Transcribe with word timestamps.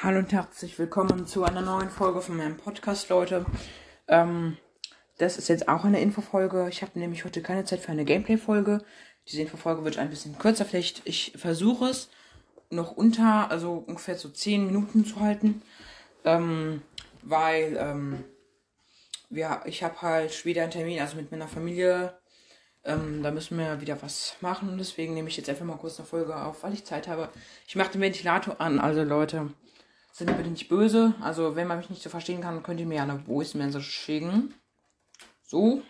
Hallo 0.00 0.20
und 0.20 0.32
herzlich 0.32 0.78
willkommen 0.78 1.26
zu 1.26 1.42
einer 1.42 1.60
neuen 1.60 1.90
Folge 1.90 2.20
von 2.20 2.36
meinem 2.36 2.56
Podcast, 2.56 3.08
Leute. 3.08 3.44
Ähm, 4.06 4.56
das 5.18 5.36
ist 5.36 5.48
jetzt 5.48 5.68
auch 5.68 5.84
eine 5.84 6.00
Infofolge. 6.00 6.68
Ich 6.68 6.82
habe 6.82 6.96
nämlich 7.00 7.24
heute 7.24 7.42
keine 7.42 7.64
Zeit 7.64 7.80
für 7.80 7.90
eine 7.90 8.04
Gameplay-Folge. 8.04 8.84
Diese 9.26 9.42
Infofolge 9.42 9.82
wird 9.82 9.98
ein 9.98 10.08
bisschen 10.08 10.38
kürzer. 10.38 10.64
Vielleicht 10.64 11.02
ich 11.04 11.32
versuche 11.34 11.86
es 11.86 12.10
noch 12.70 12.92
unter, 12.92 13.50
also 13.50 13.82
ungefähr 13.88 14.14
so 14.14 14.28
10 14.28 14.66
Minuten 14.66 15.04
zu 15.04 15.18
halten. 15.18 15.62
Ähm, 16.24 16.82
weil 17.22 17.76
ähm, 17.76 18.22
ja, 19.30 19.62
ich 19.64 19.82
habe 19.82 20.00
halt 20.00 20.32
später 20.32 20.62
einen 20.62 20.70
Termin, 20.70 21.00
also 21.00 21.16
mit 21.16 21.32
meiner 21.32 21.48
Familie. 21.48 22.16
Ähm, 22.84 23.24
da 23.24 23.32
müssen 23.32 23.58
wir 23.58 23.80
wieder 23.80 24.00
was 24.00 24.36
machen 24.42 24.68
und 24.68 24.78
deswegen 24.78 25.14
nehme 25.14 25.28
ich 25.28 25.36
jetzt 25.36 25.48
einfach 25.48 25.64
mal 25.64 25.76
kurz 25.76 25.98
eine 25.98 26.06
Folge 26.06 26.36
auf, 26.36 26.62
weil 26.62 26.74
ich 26.74 26.84
Zeit 26.84 27.08
habe. 27.08 27.30
Ich 27.66 27.74
mache 27.74 27.90
den 27.90 28.00
Ventilator 28.00 28.60
an, 28.60 28.78
also 28.78 29.02
Leute 29.02 29.50
sind 30.18 30.36
bitte 30.36 30.50
nicht 30.50 30.68
böse. 30.68 31.14
Also, 31.20 31.54
wenn 31.54 31.68
man 31.68 31.78
mich 31.78 31.90
nicht 31.90 32.02
so 32.02 32.10
verstehen 32.10 32.40
kann, 32.40 32.62
könnt 32.64 32.80
ihr 32.80 32.86
mir 32.86 33.02
eine 33.02 33.20
Voice 33.20 33.54
Message 33.54 33.88
schicken. 33.88 34.52
So. 35.44 35.82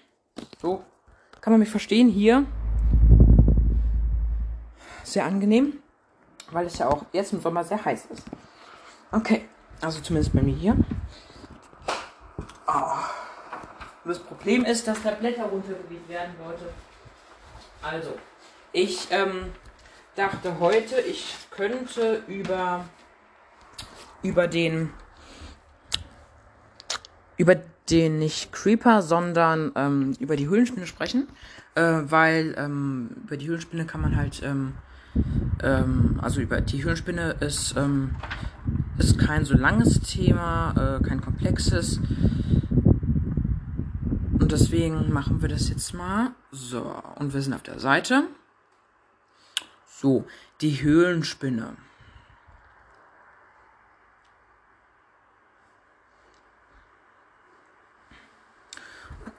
So. 0.61 0.85
Kann 1.41 1.53
man 1.53 1.61
mich 1.61 1.71
verstehen 1.71 2.09
hier? 2.09 2.45
Sehr 5.03 5.25
angenehm. 5.25 5.79
Weil 6.51 6.67
es 6.67 6.79
ja 6.79 6.89
auch 6.89 7.07
jetzt 7.13 7.33
im 7.33 7.41
Sommer 7.41 7.65
sehr 7.65 7.83
heiß 7.83 8.07
ist. 8.07 8.23
Okay. 9.13 9.49
Also 9.81 10.01
zumindest 10.01 10.35
bei 10.35 10.43
mir 10.43 10.55
hier. 10.55 10.77
Oh. 12.67 12.83
Das 14.05 14.19
Problem 14.19 14.65
ist, 14.65 14.87
dass 14.87 15.03
da 15.03 15.13
Blätter 15.13 15.45
runtergeweht 15.45 16.09
werden, 16.09 16.35
Leute. 16.45 16.71
Also, 17.83 18.15
ich 18.73 19.09
ähm, 19.11 19.53
dachte 20.17 20.59
heute, 20.61 21.01
ich 21.01 21.35
könnte 21.51 22.23
über 22.27 22.85
über 24.23 24.47
den 24.47 24.91
über 27.37 27.57
den 27.89 28.19
nicht 28.19 28.53
Creeper, 28.53 29.01
sondern 29.03 29.73
ähm, 29.77 30.15
über 30.19 30.37
die 30.37 30.49
Höhlenspinne 30.49 30.87
sprechen, 30.87 31.29
äh, 31.75 32.01
weil 32.05 32.55
ähm, 32.59 33.11
über 33.25 33.37
die 33.37 33.47
Höhlenspinne 33.47 33.87
kann 33.87 34.01
man 34.01 34.17
halt 34.17 34.43
ähm, 34.43 34.75
ähm, 35.63 36.19
also 36.21 36.41
über 36.41 36.61
die 36.61 36.83
Höhlenspinne 36.83 37.37
ist 37.41 37.77
ähm, 37.77 38.17
ist 38.99 39.19
kein 39.19 39.45
so 39.45 39.57
langes 39.57 40.01
Thema, 40.01 40.99
äh, 41.01 41.03
kein 41.03 41.21
komplexes 41.21 42.01
und 44.49 44.53
deswegen 44.53 45.13
machen 45.13 45.43
wir 45.43 45.49
das 45.49 45.69
jetzt 45.69 45.93
mal 45.95 46.31
so 46.51 47.03
und 47.17 47.35
wir 47.35 47.43
sind 47.43 47.53
auf 47.53 47.63
der 47.63 47.79
Seite. 47.79 48.25
So, 49.87 50.25
die 50.61 50.83
Höhlenspinne. 50.83 51.77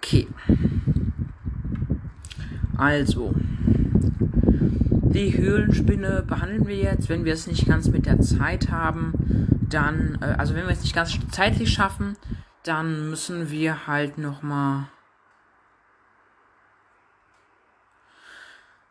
Okay. 0.10 0.28
Also, 2.76 3.32
die 3.36 5.38
Höhlenspinne 5.38 6.24
behandeln 6.24 6.66
wir 6.66 6.78
jetzt. 6.78 7.10
Wenn 7.10 7.26
wir 7.26 7.34
es 7.34 7.46
nicht 7.46 7.68
ganz 7.68 7.90
mit 7.90 8.08
der 8.08 8.20
Zeit 8.20 8.72
haben, 8.72 9.14
dann, 9.70 10.18
äh, 10.20 10.34
also 10.40 10.56
wenn 10.56 10.66
wir 10.66 10.74
es 10.74 10.82
nicht 10.82 10.96
ganz 10.96 11.16
zeitlich 11.30 11.72
schaffen, 11.72 12.18
dann 12.64 13.12
müssen 13.12 13.52
wir 13.52 13.86
halt 13.86 14.18
nochmal, 14.18 14.88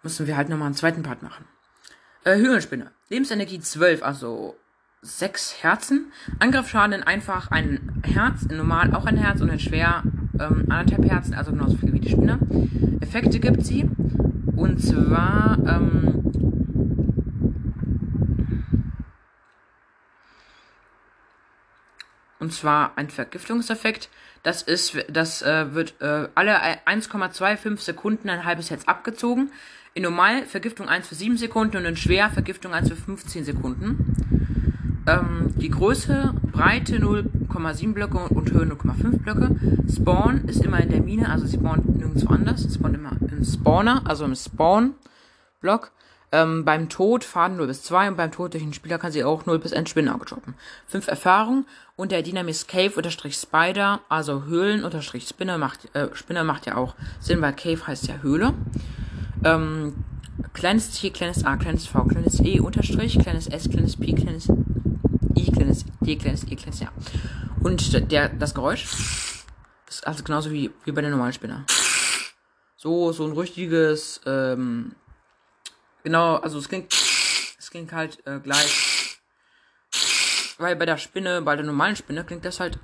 müssen 0.05 0.29
wir 0.29 0.37
halt 0.37 0.49
nochmal 0.49 0.67
einen 0.67 0.77
zweiten 0.77 1.03
Part 1.03 1.25
machen. 1.25 1.47
Äh, 2.23 2.37
Höhlenspinne. 2.37 2.93
Lebensenergie 3.09 3.59
12, 3.59 4.05
also 4.05 4.57
6 5.03 5.65
Herzen. 5.65 6.13
Angriffsschaden 6.39 6.93
in 6.93 7.03
einfach 7.03 7.51
ein 7.51 8.03
Herz, 8.05 8.45
in 8.45 8.57
normal 8.57 8.95
auch 8.95 9.05
ein 9.05 9.17
Herz 9.17 9.41
und 9.41 9.49
in 9.49 9.59
schwer 9.59 10.05
ähm, 10.41 10.65
anderthalb 10.69 11.11
Herzen, 11.11 11.35
also 11.35 11.53
genauso 11.53 11.77
viel 11.77 11.93
wie 11.93 12.01
die 12.01 12.11
Spinne. 12.11 12.39
Effekte 13.01 13.41
gibt 13.41 13.65
sie. 13.65 13.89
Und 14.57 14.83
zwar, 14.83 15.59
ähm, 15.67 16.25
und 22.41 22.53
zwar 22.53 22.93
ein 22.97 23.09
Vergiftungseffekt. 23.09 24.09
Das 24.43 24.63
ist, 24.63 24.97
das 25.11 25.43
äh, 25.43 25.75
wird 25.75 25.95
äh, 26.01 26.29
alle 26.35 26.59
1,25 26.87 27.79
Sekunden 27.79 28.31
ein 28.31 28.45
halbes 28.45 28.71
Herz 28.71 28.85
abgezogen. 28.87 29.51
In 29.95 30.03
normal 30.03 30.45
Vergiftung 30.45 30.89
1 30.89 31.09
für 31.09 31.15
7 31.15 31.37
Sekunden 31.37 31.77
und 31.77 31.85
in 31.85 31.97
schwer 31.97 32.31
Vergiftung 32.31 32.73
1 32.73 32.89
für 32.89 32.97
15 32.97 33.45
Sekunden. 33.45 34.15
Ähm, 35.07 35.55
die 35.57 35.71
Größe, 35.71 36.35
Breite 36.53 36.99
0 37.01 37.25
0,7 37.59 37.93
Blöcke 37.93 38.19
und 38.19 38.53
Höhe 38.53 38.65
0,5 38.65 39.19
Blöcke. 39.19 39.57
Spawn 39.93 40.45
ist 40.47 40.65
immer 40.65 40.81
in 40.81 40.91
der 40.91 41.01
Mine, 41.01 41.31
also 41.31 41.47
spawnt 41.47 41.97
nirgendwo 41.97 42.33
anders. 42.33 42.63
Sie 42.63 42.71
spawnt 42.71 42.95
immer 42.95 43.13
im 43.21 43.45
Spawner, 43.45 44.03
also 44.05 44.25
im 44.25 44.35
Spawn-Block. 44.35 45.93
Ähm, 46.31 46.65
beim 46.65 46.91
Tod 46.91 47.25
Faden 47.25 47.57
0 47.57 47.69
bis 47.69 47.83
2 47.85 48.09
und 48.09 48.17
beim 48.19 48.31
Tod 48.31 48.53
durch 48.53 48.63
den 48.63 48.75
Spieler 48.75 48.99
kann 48.99 49.13
sie 49.13 49.25
auch 49.25 49.47
0 49.47 49.59
bis 49.59 49.73
1 49.73 49.89
Spinner 49.89 50.19
droppen. 50.19 50.55
5 50.87 51.09
Erfahrung 51.09 51.65
und 51.97 52.13
der 52.13 52.23
Dynamis 52.23 52.67
Cave 52.67 52.93
unterstrich 52.97 53.35
Spider, 53.35 54.01
also 54.11 54.45
Höhlen 54.45 54.85
unterstrich 54.85 55.27
Spinner 55.27 55.57
macht, 55.57 55.95
äh, 55.95 56.09
Spinner 56.13 56.45
macht 56.45 56.67
ja 56.67 56.77
auch 56.77 56.95
Sinn, 57.19 57.41
weil 57.41 57.55
Cave 57.55 57.87
heißt 57.87 58.09
ja 58.09 58.17
Höhle. 58.21 58.53
Ähm, 59.43 59.95
kleines 60.53 60.91
T, 60.91 61.11
kleines 61.11 61.45
A, 61.45 61.57
kleines 61.57 61.87
V, 61.87 62.05
kleines 62.05 62.41
E 62.41 62.61
unterstrich, 62.61 63.19
kleines 63.19 63.47
S, 63.47 63.71
kleines 63.71 63.97
P, 63.97 64.13
kleines 64.13 64.49
I, 65.35 65.51
kleines 65.51 65.85
D, 66.01 66.17
kleines 66.17 66.45
E, 66.45 66.57
kleines 66.57 66.81
Ja. 66.81 66.89
Und 67.63 68.13
der, 68.13 68.29
das 68.29 68.55
Geräusch 68.55 68.85
ist 69.89 70.07
also 70.07 70.23
genauso 70.23 70.51
wie, 70.51 70.71
wie 70.85 70.93
bei 70.93 71.01
der 71.01 71.11
normalen 71.11 71.33
Spinne. 71.33 71.65
So, 72.77 73.13
so 73.13 73.27
ein 73.27 73.33
richtiges, 73.33 74.21
ähm, 74.27 74.93
genau, 76.05 76.37
also 76.37 76.59
es 76.59 76.69
klingt, 76.69 76.93
es 76.93 77.71
klingt 77.71 77.93
halt 77.93 78.25
äh, 78.27 78.39
gleich. 78.39 79.19
Weil 80.59 80.77
bei 80.77 80.87
der 80.87 80.97
Spinne, 80.97 81.43
bei 81.43 81.57
der 81.57 81.65
normalen 81.65 81.97
Spinne 81.97 82.25
klingt 82.25 82.45
das 82.45 82.61
halt 82.61 82.79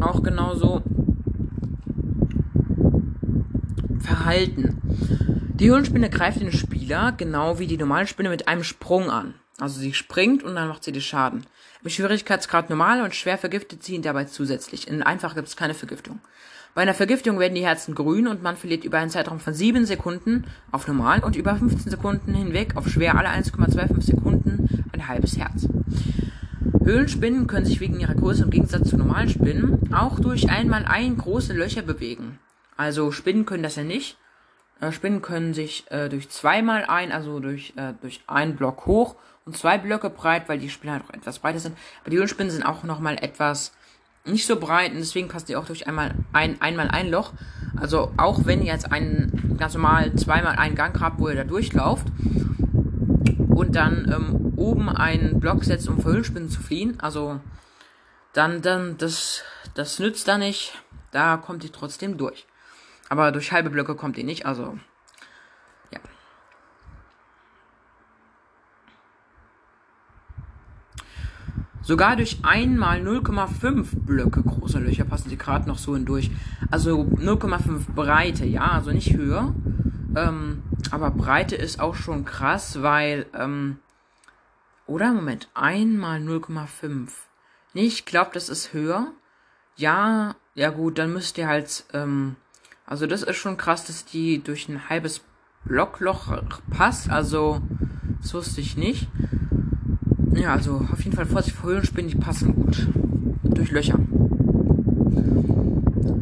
auch 0.00 0.22
genauso 0.22 0.82
verhalten. 4.00 4.80
Die 5.54 5.70
Höhlenspinne 5.70 6.10
greift 6.10 6.40
den 6.40 6.52
Spieler, 6.52 7.12
genau 7.12 7.58
wie 7.58 7.68
die 7.68 7.76
normale 7.76 8.06
Spinne, 8.06 8.30
mit 8.30 8.48
einem 8.48 8.64
Sprung 8.64 9.10
an. 9.10 9.34
Also 9.62 9.78
sie 9.78 9.94
springt 9.94 10.42
und 10.42 10.56
dann 10.56 10.66
macht 10.66 10.82
sie 10.82 10.90
die 10.90 11.00
Schaden. 11.00 11.46
Im 11.84 11.88
Schwierigkeitsgrad 11.88 12.68
normal 12.68 13.00
und 13.00 13.14
schwer 13.14 13.38
vergiftet 13.38 13.84
sie 13.84 13.94
ihn 13.94 14.02
dabei 14.02 14.24
zusätzlich. 14.24 14.88
In 14.88 15.04
einfach 15.04 15.36
gibt 15.36 15.46
es 15.46 15.54
keine 15.54 15.74
Vergiftung. 15.74 16.18
Bei 16.74 16.82
einer 16.82 16.94
Vergiftung 16.94 17.38
werden 17.38 17.54
die 17.54 17.64
Herzen 17.64 17.94
grün 17.94 18.26
und 18.26 18.42
man 18.42 18.56
verliert 18.56 18.82
über 18.82 18.98
einen 18.98 19.12
Zeitraum 19.12 19.38
von 19.38 19.54
7 19.54 19.86
Sekunden 19.86 20.46
auf 20.72 20.88
normal 20.88 21.20
und 21.20 21.36
über 21.36 21.54
15 21.54 21.92
Sekunden 21.92 22.34
hinweg 22.34 22.74
auf 22.74 22.88
schwer 22.88 23.16
alle 23.16 23.28
1,25 23.28 24.02
Sekunden 24.02 24.84
ein 24.92 25.06
halbes 25.06 25.38
Herz. 25.38 25.68
Höhlenspinnen 26.82 27.46
können 27.46 27.64
sich 27.64 27.78
wegen 27.78 28.00
ihrer 28.00 28.16
Größe 28.16 28.42
im 28.42 28.50
Gegensatz 28.50 28.88
zu 28.88 28.96
normalen 28.96 29.28
Spinnen 29.28 29.94
auch 29.94 30.18
durch 30.18 30.50
einmal 30.50 30.86
ein 30.86 31.16
große 31.16 31.52
Löcher 31.52 31.82
bewegen. 31.82 32.40
Also 32.76 33.12
Spinnen 33.12 33.46
können 33.46 33.62
das 33.62 33.76
ja 33.76 33.84
nicht. 33.84 34.16
Äh, 34.80 34.90
Spinnen 34.90 35.22
können 35.22 35.54
sich 35.54 35.84
äh, 35.90 36.08
durch 36.08 36.28
zweimal 36.30 36.84
ein, 36.84 37.12
also 37.12 37.38
durch, 37.38 37.74
äh, 37.76 37.92
durch 38.00 38.22
einen 38.26 38.56
Block 38.56 38.86
hoch 38.86 39.14
und 39.44 39.56
zwei 39.56 39.78
Blöcke 39.78 40.10
breit, 40.10 40.48
weil 40.48 40.58
die 40.58 40.70
Spinnen 40.70 40.94
halt 40.94 41.04
auch 41.04 41.14
etwas 41.14 41.38
breiter 41.38 41.58
sind. 41.58 41.76
Aber 42.00 42.10
die 42.10 42.16
Höhlenspinnen 42.16 42.50
sind 42.50 42.64
auch 42.64 42.82
nochmal 42.84 43.16
etwas 43.22 43.72
nicht 44.24 44.46
so 44.46 44.56
breit 44.56 44.92
und 44.92 44.98
deswegen 44.98 45.28
passt 45.28 45.48
die 45.48 45.56
auch 45.56 45.66
durch 45.66 45.88
einmal 45.88 46.14
ein, 46.32 46.60
einmal 46.60 46.88
ein 46.88 47.10
Loch. 47.10 47.32
Also 47.76 48.12
auch 48.16 48.44
wenn 48.44 48.60
ihr 48.60 48.72
jetzt 48.72 48.92
einen 48.92 49.56
ganz 49.58 49.74
normal 49.74 50.14
zweimal 50.14 50.56
einen 50.56 50.76
Gang 50.76 51.00
habt, 51.00 51.18
wo 51.18 51.28
ihr 51.28 51.34
da 51.34 51.44
durchlauft 51.44 52.06
und 53.48 53.74
dann 53.74 54.10
ähm, 54.12 54.52
oben 54.56 54.88
einen 54.88 55.40
Block 55.40 55.64
setzt, 55.64 55.88
um 55.88 56.00
vor 56.00 56.12
Höhlenspinnen 56.12 56.48
zu 56.48 56.60
fliehen, 56.60 57.00
also 57.00 57.40
dann, 58.32 58.62
dann, 58.62 58.96
das, 58.98 59.42
das 59.74 59.98
nützt 59.98 60.28
da 60.28 60.38
nicht. 60.38 60.74
Da 61.10 61.36
kommt 61.36 61.64
ihr 61.64 61.72
trotzdem 61.72 62.16
durch. 62.16 62.46
Aber 63.08 63.32
durch 63.32 63.52
halbe 63.52 63.68
Blöcke 63.70 63.94
kommt 63.94 64.16
ihr 64.16 64.24
nicht, 64.24 64.46
also 64.46 64.78
Sogar 71.82 72.14
durch 72.14 72.38
einmal 72.44 73.00
0,5 73.00 74.04
Blöcke 74.06 74.42
große 74.42 74.78
Löcher 74.78 75.04
passen 75.04 75.30
sie 75.30 75.36
gerade 75.36 75.68
noch 75.68 75.78
so 75.78 75.94
hindurch. 75.94 76.30
Also 76.70 77.02
0,5 77.02 77.92
Breite, 77.94 78.46
ja, 78.46 78.70
also 78.70 78.92
nicht 78.92 79.14
höher. 79.16 79.52
Ähm, 80.14 80.62
aber 80.90 81.10
Breite 81.10 81.56
ist 81.56 81.80
auch 81.80 81.96
schon 81.96 82.24
krass, 82.24 82.82
weil, 82.82 83.26
ähm, 83.34 83.78
oder 84.86 85.12
Moment, 85.12 85.48
einmal 85.54 86.20
0,5. 86.20 87.08
Nee, 87.74 87.86
ich 87.86 88.04
glaube, 88.04 88.30
das 88.34 88.48
ist 88.48 88.72
höher. 88.72 89.08
Ja, 89.76 90.36
ja 90.54 90.70
gut, 90.70 90.98
dann 90.98 91.12
müsst 91.12 91.38
ihr 91.38 91.48
halt, 91.48 91.84
ähm, 91.92 92.36
also 92.86 93.06
das 93.06 93.22
ist 93.22 93.36
schon 93.36 93.56
krass, 93.56 93.86
dass 93.86 94.04
die 94.04 94.42
durch 94.42 94.68
ein 94.68 94.88
halbes 94.88 95.22
Blockloch 95.64 96.42
passt. 96.70 97.10
Also, 97.10 97.62
das 98.20 98.34
wusste 98.34 98.60
ich 98.60 98.76
nicht. 98.76 99.08
Ja, 100.34 100.54
also 100.54 100.86
auf 100.90 101.02
jeden 101.04 101.14
Fall 101.14 101.26
Vorsicht 101.26 101.56
vor 101.56 101.70
Höhlenspinnen, 101.70 102.10
die 102.10 102.16
passen 102.16 102.54
gut 102.54 102.88
durch 103.44 103.70
Löcher. 103.70 103.98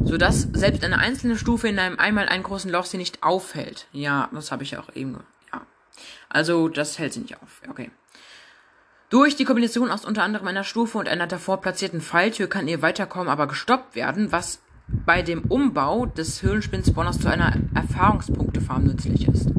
Sodass 0.05 0.49
selbst 0.53 0.85
eine 0.85 0.99
einzelne 0.99 1.37
Stufe 1.37 1.69
in 1.69 1.79
einem 1.79 1.99
einmal 1.99 2.29
einen 2.29 2.43
großen 2.43 2.71
Loch 2.71 2.85
sie 2.85 2.97
nicht 2.97 3.23
aufhält. 3.23 3.87
Ja, 3.93 4.29
das 4.33 4.51
habe 4.51 4.65
ich 4.65 4.77
auch 4.77 4.95
eben. 4.95 5.19
Ja. 5.53 5.61
Also, 6.29 6.69
das 6.69 6.99
hält 6.99 7.12
sie 7.12 7.21
nicht 7.21 7.41
auf. 7.41 7.62
Okay. 7.71 7.91
Durch 9.09 9.37
die 9.37 9.45
Kombination 9.45 9.91
aus 9.91 10.05
unter 10.05 10.23
anderem 10.25 10.49
einer 10.49 10.65
Stufe 10.65 10.99
und 10.99 11.09
einer 11.09 11.27
davor 11.27 11.61
platzierten 11.61 12.01
Falltür 12.01 12.49
kann 12.49 12.69
ihr 12.69 12.83
Weiterkommen 12.83 13.29
aber 13.29 13.47
gestoppt 13.47 13.95
werden, 13.95 14.33
was 14.33 14.61
bei 14.89 15.23
dem 15.23 15.43
Umbau 15.43 16.06
des 16.06 16.43
Höhlenspinspawners 16.43 17.21
zu 17.21 17.29
einer 17.29 17.55
Erfahrungspunktefarm 17.75 18.85
nützlich 18.85 19.29
ist. 19.29 19.51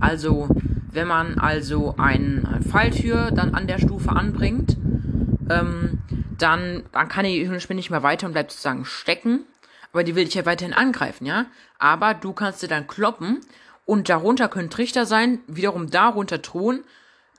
Also, 0.00 0.48
wenn 0.92 1.06
man 1.06 1.38
also 1.38 1.94
eine 1.98 2.60
Falltür 2.70 3.30
dann 3.30 3.54
an 3.54 3.66
der 3.66 3.78
Stufe 3.78 4.10
anbringt, 4.10 4.76
ähm, 5.50 5.98
dann, 6.38 6.84
dann 6.92 7.08
kann 7.08 7.24
die 7.24 7.46
Höhlenspinne 7.46 7.78
nicht 7.78 7.90
mehr 7.90 8.02
weiter 8.02 8.26
und 8.26 8.32
bleibt 8.32 8.52
sozusagen 8.52 8.84
stecken. 8.84 9.40
Aber 9.92 10.04
die 10.04 10.14
will 10.14 10.24
dich 10.24 10.34
ja 10.34 10.46
weiterhin 10.46 10.74
angreifen, 10.74 11.24
ja? 11.24 11.46
Aber 11.78 12.14
du 12.14 12.32
kannst 12.32 12.60
sie 12.60 12.68
dann 12.68 12.86
kloppen 12.86 13.40
und 13.84 14.08
darunter 14.08 14.48
können 14.48 14.70
Trichter 14.70 15.06
sein, 15.06 15.40
wiederum 15.46 15.90
darunter 15.90 16.42
Truhen, 16.42 16.84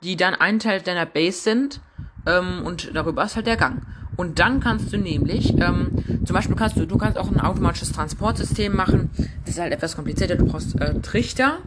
die 0.02 0.16
dann 0.16 0.34
ein 0.34 0.58
Teil 0.58 0.80
deiner 0.80 1.06
Base 1.06 1.42
sind 1.42 1.80
ähm, 2.26 2.62
und 2.64 2.94
darüber 2.94 3.24
ist 3.24 3.36
halt 3.36 3.46
der 3.46 3.56
Gang. 3.56 3.82
Und 4.16 4.38
dann 4.38 4.60
kannst 4.60 4.92
du 4.92 4.98
nämlich, 4.98 5.54
ähm, 5.60 6.09
zum 6.24 6.34
Beispiel 6.34 6.56
kannst 6.56 6.76
du, 6.76 6.86
du 6.86 6.98
kannst 6.98 7.18
auch 7.18 7.30
ein 7.30 7.40
automatisches 7.40 7.92
Transportsystem 7.92 8.74
machen. 8.74 9.10
Das 9.44 9.54
ist 9.54 9.60
halt 9.60 9.72
etwas 9.72 9.96
komplizierter. 9.96 10.36
Du 10.36 10.46
brauchst 10.46 10.78
äh, 10.80 11.00
Trichter 11.00 11.58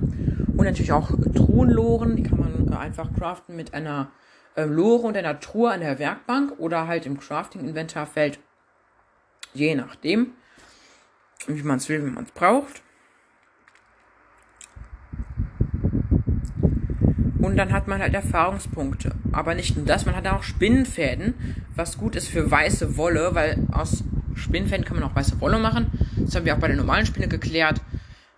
und 0.56 0.66
natürlich 0.66 0.92
auch 0.92 1.12
Truhenloren. 1.34 2.16
Die 2.16 2.24
kann 2.24 2.40
man 2.40 2.72
äh, 2.72 2.76
einfach 2.76 3.10
craften 3.14 3.56
mit 3.56 3.74
einer 3.74 4.12
äh, 4.56 4.66
Lore 4.66 5.08
und 5.08 5.18
einer 5.18 5.40
Truhe 5.40 5.72
an 5.72 5.80
der 5.80 5.98
Werkbank 6.00 6.54
oder 6.60 6.88
halt 6.88 7.06
im 7.06 7.20
Crafting-Inventarfeld. 7.20 8.40
Je 9.54 9.76
nachdem, 9.76 10.32
wie 11.48 11.64
man 11.64 11.78
es 11.78 11.90
will, 11.90 12.06
wie 12.06 12.12
man 12.12 12.26
es 12.26 12.32
braucht. 12.32 12.82
Und 17.40 17.58
dann 17.58 17.74
hat 17.74 17.88
man 17.88 18.02
halt 18.02 18.14
Erfahrungspunkte. 18.14 19.16
Aber 19.32 19.54
nicht 19.54 19.76
nur 19.76 19.86
das, 19.86 20.06
man 20.06 20.16
hat 20.16 20.26
auch 20.28 20.44
Spinnenfäden, 20.44 21.66
was 21.76 21.98
gut 21.98 22.16
ist 22.16 22.30
für 22.30 22.50
weiße 22.50 22.96
Wolle, 22.96 23.36
weil 23.36 23.68
aus 23.72 24.04
Spinnenfäden 24.36 24.86
kann 24.86 25.00
man 25.00 25.10
auch 25.10 25.16
weiße 25.16 25.40
Wolle 25.42 25.60
machen. 25.60 25.88
Das 26.18 26.36
haben 26.36 26.46
wir 26.46 26.56
auch 26.56 26.60
bei 26.60 26.68
der 26.68 26.78
normalen 26.78 27.06
Spinne 27.06 27.28
geklärt. 27.28 27.82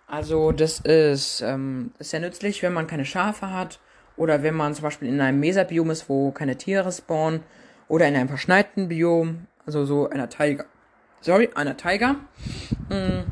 Also 0.06 0.52
das 0.52 0.80
ist, 0.80 1.42
ähm, 1.42 1.90
sehr 1.98 2.20
nützlich, 2.20 2.62
wenn 2.62 2.72
man 2.72 2.86
keine 2.86 3.04
Schafe 3.04 3.50
hat 3.52 3.80
oder 4.16 4.42
wenn 4.42 4.54
man 4.54 4.74
zum 4.74 4.84
Beispiel 4.84 5.08
in 5.08 5.20
einem 5.20 5.40
Meserbiom 5.40 5.90
ist, 5.90 6.08
wo 6.08 6.30
keine 6.30 6.56
Tiere 6.56 6.92
spawnen 6.92 7.40
oder 7.88 8.06
in 8.06 8.14
einem 8.14 8.28
verschneiten 8.28 8.88
Biom, 8.88 9.46
also 9.64 9.84
so 9.84 10.08
einer 10.08 10.28
Tiger. 10.28 10.64
Sorry, 11.20 11.50
einer 11.54 11.76
Tiger. 11.76 12.16
Mhm. 12.88 13.24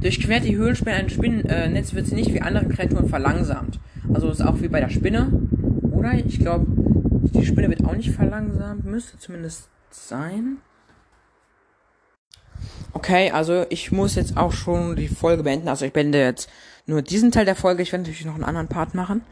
Durchquert 0.00 0.44
die 0.44 0.56
Höhlenspinne 0.56 0.96
ein 0.96 1.10
Spinnennetz, 1.10 1.92
wird 1.92 2.06
sie 2.06 2.14
nicht 2.14 2.32
wie 2.32 2.40
andere 2.40 2.68
Kreaturen 2.68 3.08
verlangsamt. 3.08 3.80
Also 4.14 4.30
ist 4.30 4.40
auch 4.40 4.60
wie 4.60 4.68
bei 4.68 4.80
der 4.80 4.88
Spinne. 4.88 5.30
Oder? 5.90 6.14
Ich 6.14 6.38
glaube, 6.38 6.66
die 7.34 7.44
Spinne 7.44 7.68
wird 7.68 7.84
auch 7.84 7.94
nicht 7.94 8.10
verlangsamt. 8.10 8.84
Müsste 8.84 9.18
zumindest 9.18 9.68
sein. 9.90 10.58
Okay, 12.92 13.30
also 13.30 13.66
ich 13.70 13.92
muss 13.92 14.16
jetzt 14.16 14.36
auch 14.36 14.52
schon 14.52 14.96
die 14.96 15.08
Folge 15.08 15.42
beenden. 15.42 15.68
Also 15.68 15.86
ich 15.86 15.92
beende 15.92 16.18
jetzt 16.18 16.50
nur 16.86 17.02
diesen 17.02 17.30
Teil 17.30 17.44
der 17.44 17.56
Folge. 17.56 17.82
Ich 17.82 17.92
werde 17.92 18.02
natürlich 18.02 18.24
noch 18.24 18.34
einen 18.34 18.44
anderen 18.44 18.68
Part 18.68 18.94
machen. 18.94 19.22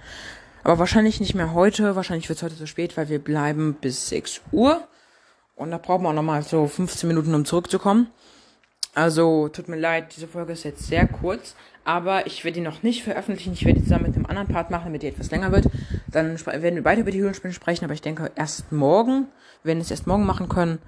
Aber 0.65 0.79
wahrscheinlich 0.79 1.21
nicht 1.21 1.35
mehr 1.35 1.55
heute. 1.55 1.97
Wahrscheinlich 1.97 2.29
wird 2.29 2.39
es 2.39 2.43
heute 2.43 2.57
zu 2.57 2.67
spät, 2.67 2.97
weil 2.97 3.09
wir 3.09 3.19
bleiben 3.19 3.75
bis 3.81 4.09
6 4.09 4.41
Uhr. 4.53 4.87
Und 5.57 5.73
da 5.73 5.79
brauchen 5.79 6.05
wir 6.05 6.11
auch 6.11 6.15
nochmal 6.15 6.43
so 6.43 6.67
15 6.67 7.09
Minuten, 7.09 7.35
um 7.35 7.45
zurückzukommen. 7.45 8.09
Also, 8.95 9.49
tut 9.49 9.69
mir 9.69 9.77
leid, 9.77 10.17
diese 10.17 10.27
Folge 10.27 10.53
ist 10.53 10.65
jetzt 10.65 10.87
sehr 10.87 11.07
kurz, 11.07 11.55
aber 11.85 12.27
ich 12.27 12.45
werde 12.45 12.57
die 12.57 12.65
noch 12.65 12.83
nicht 12.83 13.05
veröffentlichen. 13.05 13.53
Ich 13.53 13.65
werde 13.65 13.79
die 13.79 13.85
zusammen 13.85 14.07
mit 14.07 14.17
einem 14.17 14.27
anderen 14.27 14.49
Part 14.49 14.71
machen, 14.71 14.87
damit 14.87 15.03
die 15.03 15.09
etwas 15.09 15.31
länger 15.31 15.53
wird. 15.53 15.67
Dann 16.11 16.39
werden 16.47 16.75
wir 16.75 16.83
beide 16.83 17.03
über 17.03 17.11
die 17.11 17.21
Höhlenspinnen 17.21 17.55
sprechen, 17.55 17.85
aber 17.85 17.95
ich 17.95 18.03
denke 18.03 18.31
erst 18.35 18.73
morgen. 18.73 19.29
Wir 19.63 19.71
werden 19.71 19.81
es 19.81 19.91
erst 19.91 20.07
morgen 20.07 20.25
machen 20.25 20.49
können. 20.49 20.79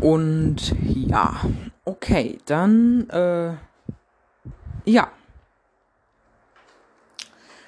Und 0.00 0.74
ja, 0.82 1.34
okay, 1.84 2.38
dann, 2.46 3.08
äh, 3.10 3.52
ja. 4.84 5.10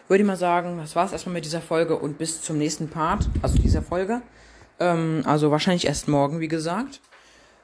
Würde 0.07 0.23
ich 0.23 0.27
mal 0.27 0.37
sagen, 0.37 0.79
das 0.79 0.97
war's 0.97 1.13
erstmal 1.13 1.35
mit 1.35 1.45
dieser 1.45 1.61
Folge 1.61 1.97
und 1.97 2.17
bis 2.17 2.41
zum 2.41 2.57
nächsten 2.59 2.89
Part, 2.89 3.29
also 3.43 3.59
dieser 3.59 3.83
Folge. 3.83 4.23
Ähm, 4.79 5.23
also 5.27 5.51
wahrscheinlich 5.51 5.87
erst 5.87 6.09
morgen, 6.09 6.41
wie 6.41 6.49
gesagt. 6.49 7.01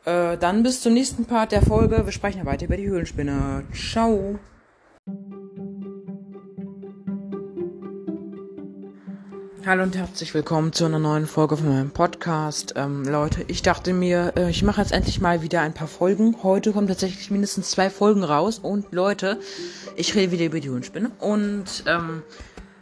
Äh, 0.05 0.37
dann 0.37 0.63
bis 0.63 0.83
zum 0.83 0.93
nächsten 0.93 1.25
Part 1.25 1.53
der 1.53 1.63
Folge. 1.63 2.05
Wir 2.05 2.13
sprechen 2.13 2.39
ja 2.39 2.47
weiter 2.47 2.67
über 2.67 2.77
die 2.77 2.89
Höhlenspinne. 2.89 3.65
Ciao. 3.73 4.39
Hallo 9.67 9.83
und 9.83 9.97
herzlich 9.97 10.35
willkommen 10.35 10.73
zu 10.73 10.85
einer 10.85 10.99
neuen 10.99 11.27
Folge 11.27 11.57
von 11.57 11.69
meinem 11.69 11.91
Podcast. 11.91 12.75
Ähm, 12.77 13.05
Leute, 13.05 13.45
ich 13.49 13.63
dachte 13.63 13.93
mir, 13.93 14.35
äh, 14.37 14.51
ich 14.51 14.63
mache 14.63 14.81
jetzt 14.81 14.93
endlich 14.93 15.21
mal 15.21 15.43
wieder 15.43 15.63
ein 15.63 15.73
paar 15.73 15.89
Folgen. 15.89 16.43
Heute 16.43 16.73
kommen 16.73 16.87
tatsächlich 16.87 17.31
mindestens 17.31 17.71
zwei 17.71 17.89
Folgen 17.91 18.25
raus. 18.25 18.59
Und 18.59 18.93
Leute, 18.93 19.41
ich 19.97 20.15
rede 20.15 20.33
wieder 20.33 20.45
über 20.45 20.61
die 20.61 20.69
Höhlenspinne. 20.69 21.11
Und 21.19 21.85
ähm, 21.87 22.23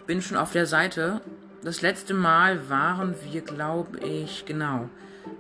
bin 0.07 0.23
schon 0.23 0.37
auf 0.37 0.53
der 0.53 0.67
Seite. 0.67 1.21
Das 1.63 1.83
letzte 1.83 2.15
Mal 2.15 2.69
waren 2.69 3.15
wir, 3.31 3.43
glaube 3.43 4.01
ich, 4.01 4.45
genau, 4.45 4.89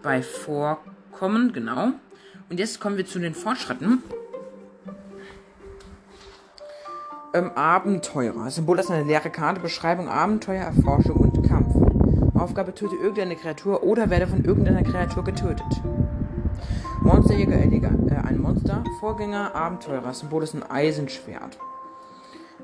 bei 0.03 0.23
Vorkommen 0.23 0.93
kommen, 1.13 1.53
genau. 1.53 1.93
Und 2.51 2.59
jetzt 2.59 2.81
kommen 2.81 2.97
wir 2.97 3.07
zu 3.07 3.21
den 3.21 3.33
Fortschritten. 3.33 4.03
Ähm, 7.35 7.51
Abenteurer. 7.55 8.51
Symbol 8.51 8.79
ist 8.79 8.91
eine 8.91 9.05
leere 9.05 9.31
Karte. 9.31 9.61
Beschreibung 9.61 10.09
Abenteuer, 10.09 10.65
Erforschung 10.65 11.17
und 11.17 11.49
Kampf. 11.49 11.75
Aufgabe 12.39 12.75
töte 12.75 12.97
irgendeine 12.97 13.37
Kreatur 13.37 13.83
oder 13.85 14.11
werde 14.11 14.27
von 14.27 14.45
irgendeiner 14.45 14.83
Kreatur 14.83 15.25
getötet. 15.25 15.65
Monsterjäger, 17.01 17.91
äh, 18.11 18.27
ein 18.27 18.39
Monster. 18.39 18.85
Vorgänger, 19.01 19.55
Abenteurer. 19.55 20.13
Symbol 20.13 20.43
ist 20.43 20.55
ein 20.55 20.63
Eisenschwert. 20.63 21.59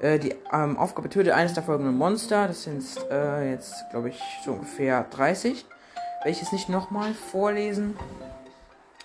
Äh, 0.00 0.18
die 0.18 0.34
ähm, 0.52 0.76
Aufgabe 0.76 1.08
töte 1.08 1.34
eines 1.34 1.54
der 1.54 1.62
folgenden 1.62 1.96
Monster. 1.96 2.46
Das 2.46 2.64
sind 2.64 2.84
äh, 3.10 3.50
jetzt, 3.50 3.72
glaube 3.90 4.10
ich, 4.10 4.20
so 4.44 4.52
ungefähr 4.52 5.06
30. 5.10 5.64
Welches 6.24 6.52
nicht 6.52 6.68
nochmal 6.68 7.14
vorlesen. 7.14 7.96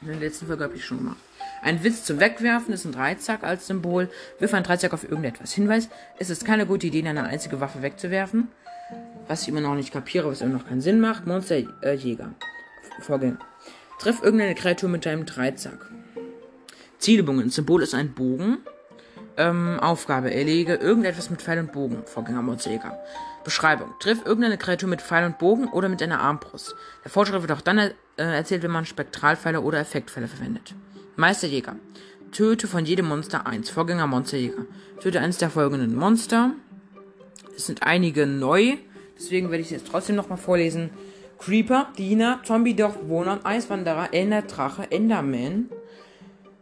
In 0.02 0.08
der 0.08 0.18
letzten 0.18 0.48
Folge 0.48 0.66
habe 0.66 0.76
ich 0.76 0.84
schon 0.84 0.98
gemacht. 0.98 1.18
Ein 1.64 1.82
Witz 1.82 2.04
zum 2.04 2.20
Wegwerfen 2.20 2.74
ist 2.74 2.84
ein 2.84 2.92
Dreizack 2.92 3.44
als 3.44 3.68
Symbol. 3.68 4.10
Wirf 4.38 4.54
ein 4.54 4.64
Dreizack 4.64 4.94
auf 4.94 5.10
irgendetwas. 5.10 5.54
Hinweis, 5.54 5.88
es 6.20 6.30
ist 6.30 6.44
keine 6.44 6.66
gute 6.66 6.88
Idee, 6.88 7.08
eine 7.08 7.24
einzige 7.24 7.62
Waffe 7.62 7.82
wegzuwerfen. 7.82 8.50
Was 9.30 9.44
ich 9.44 9.48
immer 9.48 9.62
noch 9.62 9.76
nicht 9.76 9.94
kapiere, 9.94 10.30
was 10.30 10.42
immer 10.42 10.58
noch 10.58 10.68
keinen 10.68 10.82
Sinn 10.82 11.00
macht. 11.00 11.26
Monsterjäger. 11.26 11.72
Äh, 11.82 13.02
Vorgehen. 13.02 13.38
Treff 13.98 14.22
irgendeine 14.22 14.56
Kreatur 14.56 14.90
mit 14.90 15.06
deinem 15.06 15.26
Dreizack. 15.26 15.90
Zielübungen. 17.00 17.50
Symbol 17.50 17.82
ist 17.82 17.96
ein 17.96 18.14
Bogen. 18.14 18.58
Ähm, 19.38 19.80
Aufgabe. 19.80 20.34
Erlege 20.34 20.76
irgendetwas 20.76 21.30
mit 21.30 21.42
Pfeil 21.42 21.60
und 21.60 21.72
Bogen. 21.72 22.04
Vorgänger 22.06 22.42
Monsterjäger. 22.42 23.00
Beschreibung. 23.46 23.94
Triff 24.02 24.26
irgendeine 24.26 24.58
Kreatur 24.58 24.90
mit 24.90 25.02
Pfeil 25.02 25.26
und 25.26 25.38
Bogen 25.38 25.70
oder 25.70 25.88
mit 25.88 26.04
einer 26.04 26.20
Armbrust. 26.20 26.76
Der 27.06 27.12
Fortschritt 27.12 27.40
wird 27.42 27.54
auch 27.54 27.62
dann 27.62 27.78
äh, 27.78 27.92
erzählt, 28.18 28.64
wenn 28.64 28.72
man 28.72 28.86
Spektralpfeile 28.86 29.62
oder 29.62 29.80
Effektpfeile 29.80 30.28
verwendet. 30.28 30.76
Meisterjäger. 31.16 31.76
Töte 32.32 32.68
von 32.68 32.86
jedem 32.86 33.08
Monster 33.08 33.46
eins. 33.46 33.70
Vorgänger 33.70 34.08
Monsterjäger. 34.08 34.66
Töte 35.00 35.20
eins 35.20 35.38
der 35.38 35.50
folgenden 35.50 35.96
Monster. 35.96 36.52
Es 37.56 37.68
sind 37.68 37.84
einige 37.84 38.26
neu, 38.26 38.78
deswegen 39.18 39.52
werde 39.52 39.62
ich 39.62 39.68
es 39.68 39.72
jetzt 39.72 39.88
trotzdem 39.88 40.16
nochmal 40.16 40.40
vorlesen. 40.40 40.90
Creeper, 41.38 41.88
Diener, 41.98 42.40
Zombie-Dorfbewohner, 42.44 43.42
Eiswanderer, 43.44 44.14
Enderdrache, 44.14 44.90
Enderman, 44.92 45.70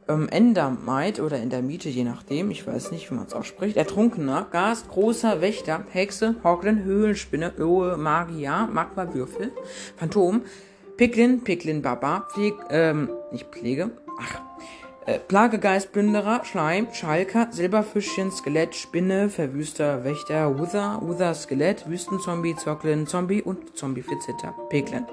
ähm, 0.09 0.27
Endermite 0.29 1.23
oder 1.23 1.37
Endermite, 1.37 1.87
je 1.87 2.03
nachdem, 2.03 2.51
ich 2.51 2.65
weiß 2.65 2.91
nicht, 2.91 3.09
wie 3.09 3.15
man 3.15 3.27
es 3.27 3.33
ausspricht, 3.33 3.77
Ertrunkener, 3.77 4.47
Gast, 4.51 4.89
großer 4.89 5.39
Wächter, 5.39 5.85
Hexe, 5.91 6.35
Hoglin, 6.43 6.83
Höhlenspinne, 6.83 7.53
Öhe, 7.57 7.95
Magier, 7.95 8.67
Magma-Würfel, 8.71 9.51
Phantom, 9.97 10.41
Piglin, 10.97 11.43
Piglin 11.43 11.81
Baba, 11.81 12.27
Pfleg, 12.31 12.55
ähm, 12.69 13.09
nicht 13.31 13.47
Pflege, 13.47 13.91
ach, 14.21 14.41
äh, 15.05 15.17
Plagegeist, 15.19 15.91
Plünderer, 15.91 16.45
Schleim, 16.45 16.87
Schalker, 16.93 17.47
Silberfischchen, 17.51 18.31
Skelett, 18.31 18.75
Spinne, 18.75 19.29
Verwüster, 19.29 20.03
Wächter, 20.03 20.59
Wither, 20.59 21.01
Wither, 21.01 21.33
Skelett, 21.33 21.89
Wüstenzombie, 21.89 22.55
Zocklin, 22.55 23.07
Zombie 23.07 23.41
und 23.41 23.75
Zombie-Flitzhitter, 23.75 24.53
Piglin. 24.69 25.05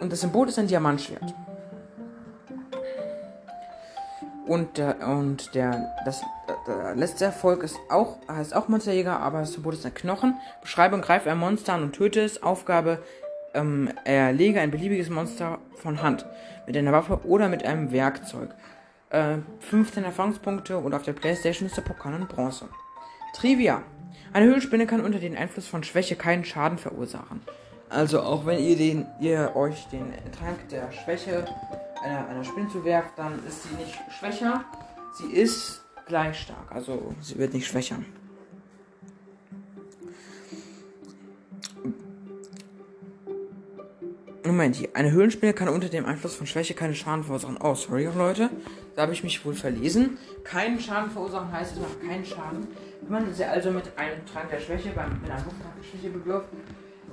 Und 0.00 0.10
das 0.10 0.20
Symbol 0.20 0.48
ist 0.48 0.58
ein 0.58 0.66
Diamantschwert. 0.66 1.34
Und 4.46 4.78
der, 4.78 5.06
und 5.06 5.54
der, 5.54 5.94
das, 6.04 6.22
der 6.66 6.96
letzte 6.96 7.26
Erfolg 7.26 7.62
ist 7.62 7.78
auch, 7.88 8.16
heißt 8.26 8.52
auch 8.56 8.66
Monsterjäger, 8.66 9.20
aber 9.20 9.40
das 9.40 9.52
Symbol 9.52 9.74
ist 9.74 9.86
ein 9.86 9.94
Knochen. 9.94 10.38
Beschreibung, 10.60 11.02
greif 11.02 11.24
ein 11.28 11.38
Monster 11.38 11.74
an 11.74 11.84
und 11.84 11.92
töte 11.92 12.20
es. 12.20 12.42
Aufgabe, 12.42 12.98
ähm, 13.54 13.90
erlege 14.04 14.60
ein 14.60 14.70
beliebiges 14.70 15.10
Monster 15.10 15.58
von 15.76 16.02
Hand. 16.02 16.26
Mit 16.66 16.76
einer 16.76 16.92
Waffe 16.92 17.20
oder 17.24 17.48
mit 17.48 17.64
einem 17.64 17.92
Werkzeug. 17.92 18.50
Äh, 19.10 19.38
15 19.60 20.04
Erfahrungspunkte 20.04 20.78
und 20.78 20.94
auf 20.94 21.02
der 21.02 21.12
Playstation 21.12 21.66
ist 21.66 21.76
der 21.76 21.82
Pokal 21.82 22.14
in 22.14 22.26
Bronze. 22.26 22.68
Trivia. 23.34 23.82
Eine 24.32 24.46
Höhlenspinne 24.46 24.86
kann 24.86 25.00
unter 25.00 25.18
dem 25.18 25.36
Einfluss 25.36 25.66
von 25.66 25.82
Schwäche 25.82 26.14
keinen 26.14 26.44
Schaden 26.44 26.78
verursachen. 26.78 27.40
Also 27.88 28.20
auch 28.20 28.46
wenn 28.46 28.60
ihr 28.60 28.76
den, 28.76 29.06
ihr 29.18 29.56
euch 29.56 29.88
den 29.88 30.12
Trank 30.30 30.68
der 30.68 30.92
Schwäche 30.92 31.44
einer, 32.04 32.28
einer 32.28 32.44
Spinne 32.44 32.68
zuwerft, 32.68 33.10
dann 33.16 33.44
ist 33.46 33.64
sie 33.64 33.74
nicht 33.74 33.98
schwächer. 34.16 34.64
Sie 35.18 35.32
ist 35.32 35.84
gleich 36.06 36.38
stark. 36.38 36.70
Also 36.70 37.12
sie 37.20 37.36
wird 37.36 37.52
nicht 37.52 37.66
schwächer. 37.66 37.96
Moment, 44.50 44.76
hier. 44.76 44.88
Eine 44.94 45.12
Höhlenspinne 45.12 45.52
kann 45.52 45.68
unter 45.68 45.88
dem 45.88 46.06
Einfluss 46.06 46.34
von 46.34 46.46
Schwäche 46.46 46.74
keinen 46.74 46.94
Schaden 46.94 47.22
verursachen. 47.22 47.56
Oh, 47.62 47.74
sorry, 47.74 48.08
Leute. 48.16 48.50
Da 48.96 49.02
habe 49.02 49.12
ich 49.12 49.22
mich 49.22 49.44
wohl 49.44 49.54
verlesen. 49.54 50.18
Keinen 50.42 50.80
Schaden 50.80 51.10
verursachen 51.10 51.52
heißt, 51.52 51.74
es 51.74 51.78
macht 51.80 52.00
keinen 52.00 52.24
Schaden. 52.24 52.66
Wenn 53.02 53.12
man 53.12 53.32
sie 53.32 53.44
also 53.44 53.70
mit 53.70 53.96
einem 53.96 54.26
Trank 54.26 54.50
der 54.50 54.58
Schwäche, 54.58 54.90
beim, 54.90 55.20
mit 55.20 55.30
einem 55.30 55.44
Lufttrank 55.44 55.74
der 55.78 55.84
Schwäche 55.84 56.10
bewirft, 56.10 56.48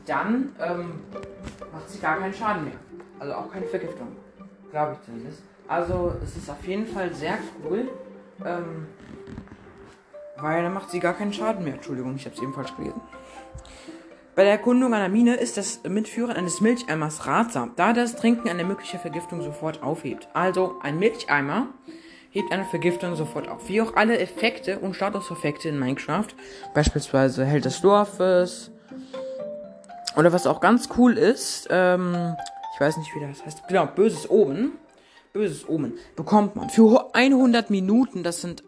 dann 0.05 0.55
ähm, 0.59 1.01
macht 1.71 1.89
sie 1.89 1.99
gar 1.99 2.17
keinen 2.17 2.33
Schaden 2.33 2.63
mehr. 2.63 2.79
Also 3.19 3.33
auch 3.33 3.51
keine 3.51 3.67
Vergiftung. 3.67 4.07
Glaube 4.71 4.93
ich 4.99 5.05
zumindest. 5.05 5.43
Also 5.67 6.13
es 6.23 6.35
ist 6.37 6.49
auf 6.49 6.65
jeden 6.65 6.87
Fall 6.87 7.13
sehr 7.13 7.37
cool. 7.63 7.89
Ähm, 8.43 8.87
weil 10.37 10.63
dann 10.63 10.73
macht 10.73 10.89
sie 10.89 10.99
gar 10.99 11.13
keinen 11.13 11.33
Schaden 11.33 11.63
mehr. 11.63 11.75
Entschuldigung, 11.75 12.15
ich 12.15 12.25
habe 12.25 12.35
es 12.35 12.41
ebenfalls 12.41 12.75
gelesen. 12.75 13.01
Bei 14.37 14.43
der 14.43 14.51
Erkundung 14.51 14.93
einer 14.93 15.09
Mine 15.09 15.33
ist 15.33 15.57
das 15.57 15.81
Mitführen 15.83 16.29
eines 16.29 16.61
Milcheimers 16.61 17.25
ratsam, 17.25 17.71
da 17.75 17.91
das 17.91 18.15
Trinken 18.15 18.49
eine 18.49 18.63
mögliche 18.63 18.99
Vergiftung 18.99 19.41
sofort 19.41 19.81
aufhebt. 19.81 20.27
Also 20.35 20.75
ein 20.83 20.99
Milcheimer 20.99 21.69
hebt 22.29 22.51
eine 22.51 22.65
Vergiftung 22.65 23.15
sofort 23.15 23.47
auf. 23.47 23.67
Wie 23.67 23.81
auch 23.81 23.95
alle 23.95 24.19
Effekte 24.19 24.77
und 24.77 24.95
Statuseffekte 24.95 25.69
in 25.69 25.79
Minecraft, 25.79 26.27
beispielsweise 26.75 27.45
Held 27.45 27.65
des 27.65 27.81
Dorfes. 27.81 28.69
Oder 30.15 30.31
was 30.31 30.45
auch 30.45 30.59
ganz 30.59 30.87
cool 30.99 31.17
ist, 31.17 31.67
ähm, 31.71 32.35
ich 32.75 32.79
weiß 32.79 32.97
nicht, 32.97 33.09
wie 33.15 33.19
das 33.21 33.43
heißt. 33.43 33.67
Genau, 33.67 33.87
böses 33.87 34.29
Omen. 34.29 34.73
Böses 35.33 35.67
Omen 35.67 35.93
bekommt 36.15 36.55
man 36.55 36.69
für 36.69 37.09
100 37.15 37.71
Minuten. 37.71 38.21
Das 38.21 38.41
sind, 38.41 38.63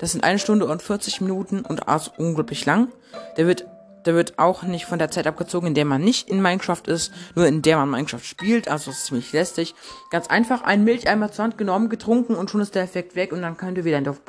das 0.00 0.12
sind 0.12 0.24
eine 0.24 0.38
Stunde 0.38 0.64
und 0.64 0.82
40 0.82 1.20
Minuten 1.20 1.60
und 1.60 1.86
also 1.86 2.12
unglaublich 2.16 2.64
lang. 2.64 2.88
Der 3.36 3.46
wird, 3.46 3.66
der 4.06 4.14
wird 4.14 4.38
auch 4.38 4.62
nicht 4.62 4.86
von 4.86 4.98
der 4.98 5.10
Zeit 5.10 5.26
abgezogen, 5.26 5.68
in 5.68 5.74
der 5.74 5.84
man 5.84 6.02
nicht 6.02 6.28
in 6.28 6.42
Minecraft 6.42 6.82
ist, 6.86 7.12
nur 7.34 7.46
in 7.46 7.62
der 7.62 7.76
man 7.76 7.90
Minecraft 7.90 8.24
spielt. 8.24 8.68
Also 8.68 8.90
ist 8.90 9.06
ziemlich 9.06 9.32
lästig. 9.32 9.74
Ganz 10.10 10.28
einfach 10.28 10.62
ein 10.62 10.84
Milcheimer 10.84 11.30
zur 11.30 11.44
Hand 11.44 11.58
genommen, 11.58 11.88
getrunken 11.88 12.34
und 12.34 12.50
schon 12.50 12.60
ist 12.60 12.74
der 12.74 12.82
Effekt 12.82 13.14
weg 13.14 13.32
und 13.32 13.42
dann 13.42 13.56
könnt 13.56 13.78
ihr 13.78 13.84
wieder 13.84 13.98
ein 13.98 14.04
Dorf, 14.04 14.20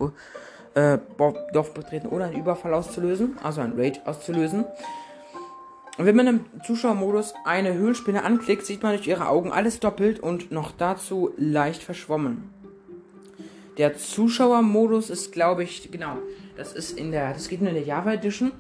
äh, 0.76 0.98
Dorf 1.54 1.74
betreten 1.74 2.08
oder 2.08 2.26
einen 2.26 2.40
Überfall 2.40 2.74
auszulösen, 2.74 3.38
also 3.44 3.62
ein 3.62 3.74
Raid 3.78 4.02
auszulösen. 4.06 4.66
Wenn 5.98 6.16
man 6.16 6.28
im 6.28 6.46
Zuschauermodus 6.66 7.36
eine 7.46 7.76
Höhlspinne 7.76 8.24
anklickt, 8.24 8.66
sieht 8.66 8.82
man 8.82 8.96
durch 8.96 9.08
ihre 9.08 9.28
Augen 9.28 9.52
alles 9.52 9.80
doppelt 9.80 10.20
und 10.20 10.52
noch 10.52 10.72
dazu 10.72 11.32
leicht 11.38 11.84
verschwommen. 11.84 12.50
Der 13.78 13.98
Zuschauermodus 13.98 15.12
ist, 15.12 15.32
glaube 15.32 15.64
ich, 15.64 15.92
genau, 15.92 16.18
das 16.58 16.74
ist 16.74 16.98
in 16.98 17.12
der, 17.12 17.34
das 17.34 17.48
geht 17.48 17.62
nur 17.62 17.70
in 17.70 17.76
der 17.76 17.86
Java 17.86 18.14
Edition 18.14 18.52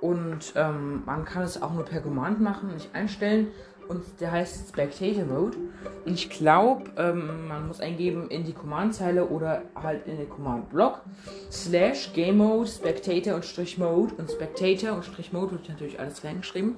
und 0.00 0.52
ähm, 0.56 1.02
man 1.04 1.24
kann 1.24 1.42
es 1.42 1.60
auch 1.60 1.72
nur 1.72 1.84
per 1.84 2.00
Command 2.00 2.40
machen, 2.40 2.72
nicht 2.72 2.94
einstellen 2.94 3.48
und 3.90 4.04
der 4.20 4.30
heißt 4.30 4.68
Spectator 4.68 5.24
Mode. 5.24 5.58
Und 6.06 6.14
ich 6.14 6.30
glaube, 6.30 6.84
ähm, 6.96 7.48
man 7.48 7.66
muss 7.66 7.80
eingeben 7.80 8.28
in 8.30 8.44
die 8.44 8.52
Command-Zeile 8.52 9.26
oder 9.26 9.62
halt 9.74 10.06
in 10.06 10.16
den 10.16 10.30
Command-Block 10.30 11.02
slash 11.50 12.12
Game 12.12 12.38
Mode, 12.38 12.68
Spectator 12.68 13.34
und 13.34 13.44
Strich 13.44 13.78
Mode 13.78 14.14
und 14.14 14.30
Spectator 14.30 14.94
und 14.94 15.04
Strich 15.04 15.32
Mode 15.32 15.52
wird 15.52 15.68
natürlich 15.68 15.98
alles 15.98 16.20
klein 16.20 16.40
geschrieben. 16.40 16.76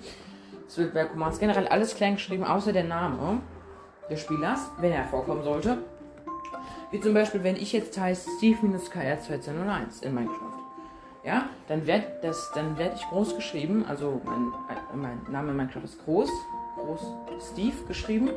Es 0.66 0.78
wird 0.78 0.94
bei 0.94 1.04
Commands 1.04 1.38
generell 1.38 1.68
alles 1.68 1.94
klein 1.94 2.14
geschrieben, 2.14 2.44
außer 2.44 2.72
der 2.72 2.84
Name 2.84 3.42
des 4.10 4.20
Spielers, 4.22 4.70
wenn 4.80 4.92
er 4.92 5.04
vorkommen 5.04 5.44
sollte. 5.44 5.78
Wie 6.90 7.00
zum 7.00 7.12
Beispiel, 7.12 7.44
wenn 7.44 7.56
ich 7.56 7.74
jetzt 7.74 7.98
heiße 7.98 8.30
Steve-KR2201 8.38 10.02
in 10.02 10.14
Minecraft. 10.14 10.51
Ja, 11.24 11.48
dann 11.68 11.86
werde 11.86 12.06
ich 12.94 13.08
groß 13.08 13.36
geschrieben, 13.36 13.84
also 13.88 14.20
mein, 14.24 14.52
mein 14.94 15.20
Name 15.30 15.50
in 15.50 15.56
Minecraft 15.56 15.84
ist 15.84 16.04
groß 16.04 16.28
groß 16.76 17.00
Steve 17.52 17.84
geschrieben. 17.86 18.30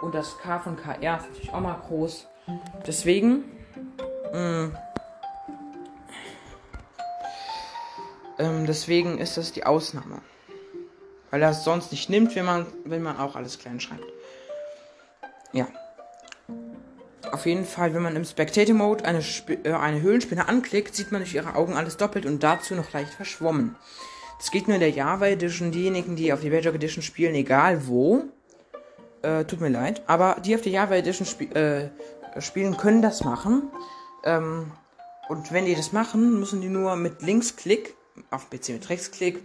Und 0.00 0.14
das 0.14 0.38
K 0.38 0.58
von 0.58 0.76
KR 0.76 1.18
ist 1.18 1.28
natürlich 1.28 1.52
auch 1.52 1.60
mal 1.60 1.80
groß. 1.88 2.26
Deswegen. 2.86 3.44
Mh, 4.32 4.66
mm, 4.66 4.76
ähm, 8.38 8.66
deswegen 8.66 9.18
ist 9.18 9.36
das 9.36 9.52
die 9.52 9.64
Ausnahme. 9.64 10.20
Weil 11.30 11.42
er 11.42 11.50
es 11.50 11.64
sonst 11.64 11.90
nicht 11.90 12.08
nimmt, 12.08 12.34
wenn 12.36 12.44
man, 12.44 12.66
wenn 12.84 13.02
man 13.02 13.18
auch 13.18 13.36
alles 13.36 13.58
klein 13.58 13.80
schreibt. 13.80 14.06
Ja. 15.52 15.66
Auf 17.38 17.46
jeden 17.46 17.66
Fall, 17.66 17.94
wenn 17.94 18.02
man 18.02 18.16
im 18.16 18.24
Spectator 18.24 18.74
Mode 18.74 19.04
eine, 19.04 19.20
äh, 19.62 19.70
eine 19.70 20.02
Höhlenspinne 20.02 20.48
anklickt, 20.48 20.96
sieht 20.96 21.12
man 21.12 21.20
durch 21.20 21.34
ihre 21.34 21.54
Augen 21.54 21.74
alles 21.74 21.96
doppelt 21.96 22.26
und 22.26 22.42
dazu 22.42 22.74
noch 22.74 22.92
leicht 22.92 23.14
verschwommen. 23.14 23.76
Das 24.38 24.50
geht 24.50 24.66
nur 24.66 24.74
in 24.74 24.80
der 24.80 24.90
Java 24.90 25.28
Edition. 25.28 25.70
Diejenigen, 25.70 26.16
die 26.16 26.32
auf 26.32 26.40
die 26.40 26.50
Bedrock 26.50 26.74
Edition 26.74 27.00
spielen, 27.00 27.36
egal 27.36 27.86
wo, 27.86 28.24
äh, 29.22 29.44
tut 29.44 29.60
mir 29.60 29.68
leid, 29.68 30.02
aber 30.08 30.38
die 30.44 30.56
auf 30.56 30.62
der 30.62 30.72
Java 30.72 30.96
Edition 30.96 31.28
sp 31.30 31.46
äh, 31.54 31.90
spielen, 32.40 32.76
können 32.76 33.02
das 33.02 33.22
machen. 33.22 33.70
Ähm, 34.24 34.72
und 35.28 35.52
wenn 35.52 35.64
die 35.64 35.76
das 35.76 35.92
machen, 35.92 36.40
müssen 36.40 36.60
die 36.60 36.68
nur 36.68 36.96
mit 36.96 37.22
Linksklick, 37.22 37.94
auf 38.32 38.50
PC 38.50 38.70
mit 38.70 38.90
Rechtsklick, 38.90 39.44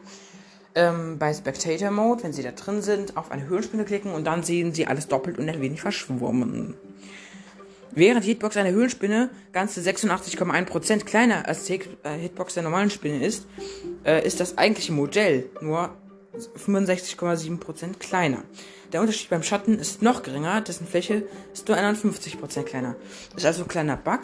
ähm, 0.73 1.19
bei 1.19 1.31
Spectator 1.31 1.91
Mode, 1.91 2.23
wenn 2.23 2.33
sie 2.33 2.41
da 2.41 2.53
drin 2.53 2.81
sind, 2.81 3.17
auf 3.17 3.29
eine 3.29 3.45
Höhlenspinne 3.45 3.85
klicken 3.85 4.15
und 4.15 4.23
dann 4.23 4.41
sehen 4.41 4.73
sie 4.73 4.87
alles 4.87 5.07
doppelt 5.07 5.37
und 5.37 5.47
ein 5.47 5.61
wenig 5.61 5.81
verschwommen. 5.81 6.73
Während 7.95 8.25
Hitbox 8.25 8.57
einer 8.57 8.71
Höhlenspinne 8.71 9.29
ganze 9.51 9.81
86,1% 9.81 11.05
kleiner 11.05 11.47
als 11.47 11.65
die 11.65 11.79
äh, 12.03 12.17
Hitbox 12.17 12.55
der 12.55 12.63
normalen 12.63 12.89
Spinne 12.89 13.23
ist, 13.23 13.45
äh, 14.03 14.25
ist 14.25 14.39
das 14.39 14.57
eigentliche 14.57 14.93
Modell 14.93 15.49
nur 15.61 15.91
65,7% 16.35 17.99
kleiner. 17.99 18.43
Der 18.91 19.01
Unterschied 19.01 19.29
beim 19.29 19.43
Schatten 19.43 19.77
ist 19.77 20.01
noch 20.01 20.23
geringer, 20.23 20.61
dessen 20.61 20.87
Fläche 20.87 21.23
ist 21.53 21.67
nur 21.67 21.77
51% 21.77 22.63
kleiner. 22.63 22.95
Ist 23.35 23.45
also 23.45 23.63
ein 23.63 23.67
kleiner 23.67 23.97
Bug, 23.97 24.21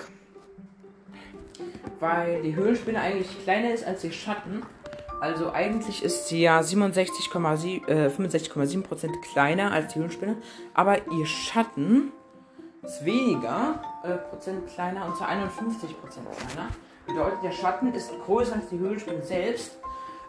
weil 2.00 2.42
die 2.42 2.56
Höhlenspinne 2.56 3.00
eigentlich 3.00 3.44
kleiner 3.44 3.74
ist 3.74 3.86
als 3.86 4.02
die 4.02 4.12
Schatten. 4.12 4.64
Also 5.22 5.52
eigentlich 5.52 6.02
ist 6.04 6.28
sie 6.28 6.42
ja 6.42 6.62
67,7, 6.62 7.88
äh, 7.88 8.10
65,7% 8.10 9.10
kleiner 9.34 9.72
als 9.72 9.94
die 9.94 10.00
Höhlenspinne, 10.00 10.38
aber 10.74 10.98
ihr 11.12 11.26
Schatten 11.26 12.12
ist 12.82 13.06
weniger 13.06 13.82
äh, 14.04 14.16
Prozent 14.30 14.68
kleiner 14.68 15.06
und 15.06 15.18
zwar 15.18 15.30
51 15.30 16.00
Prozent 16.00 16.28
kleiner. 16.32 16.70
Bedeutet, 17.06 17.44
der 17.44 17.52
Schatten 17.52 17.94
ist 17.94 18.12
größer 18.26 18.56
als 18.56 18.70
die 18.70 18.78
Höhlenspinne 18.78 19.24
selbst. 19.24 19.78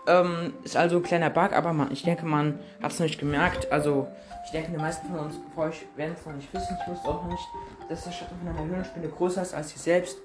Ähm, 0.06 0.54
ist 0.64 0.76
also 0.76 0.96
ein 0.96 1.02
kleiner 1.02 1.30
Bug, 1.30 1.52
aber 1.52 1.72
man, 1.72 1.92
ich 1.92 2.02
denke, 2.02 2.24
man 2.24 2.58
hat 2.82 2.92
es 2.92 3.00
nicht 3.00 3.20
gemerkt. 3.20 3.70
Also, 3.70 4.08
ich 4.44 4.50
denke, 4.50 4.70
die 4.70 4.78
meisten 4.78 5.06
von 5.08 5.18
uns 5.20 5.34
von 5.54 5.68
euch 5.68 5.86
werden 5.96 6.16
es 6.18 6.24
noch 6.24 6.32
nicht 6.32 6.52
wissen. 6.54 6.76
Ich 6.80 6.90
wusste 6.90 7.08
auch 7.08 7.22
noch 7.22 7.30
nicht, 7.30 7.46
dass 7.88 8.04
der 8.04 8.12
Schatten 8.12 8.34
von 8.38 8.48
einer 8.48 8.66
Höhlenspinne 8.66 9.08
größer 9.08 9.42
ist 9.42 9.54
als 9.54 9.70
sie 9.70 9.78
selbst. 9.78 10.16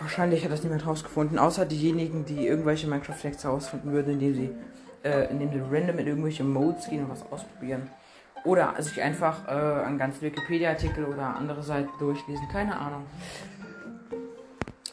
Wahrscheinlich 0.00 0.44
hat 0.44 0.52
das 0.52 0.62
niemand 0.62 0.86
rausgefunden, 0.86 1.38
außer 1.38 1.66
diejenigen, 1.66 2.24
die 2.24 2.46
irgendwelche 2.46 2.86
Minecraft-Facts 2.86 3.44
herausfinden 3.44 3.92
würden, 3.92 4.14
indem 4.14 4.34
sie, 4.34 4.50
äh, 5.04 5.30
indem 5.30 5.52
sie 5.52 5.60
random 5.60 5.98
in 5.98 6.06
irgendwelche 6.06 6.44
Modes 6.44 6.88
gehen 6.88 7.04
und 7.04 7.10
was 7.10 7.24
ausprobieren. 7.30 7.90
Oder 8.44 8.74
sich 8.78 9.00
einfach 9.00 9.46
äh, 9.46 9.84
einen 9.84 9.98
ganzen 9.98 10.22
Wikipedia-Artikel 10.22 11.04
oder 11.04 11.36
andere 11.36 11.62
Seiten 11.62 11.90
durchlesen. 11.98 12.48
Keine 12.50 12.76
Ahnung. 12.76 13.06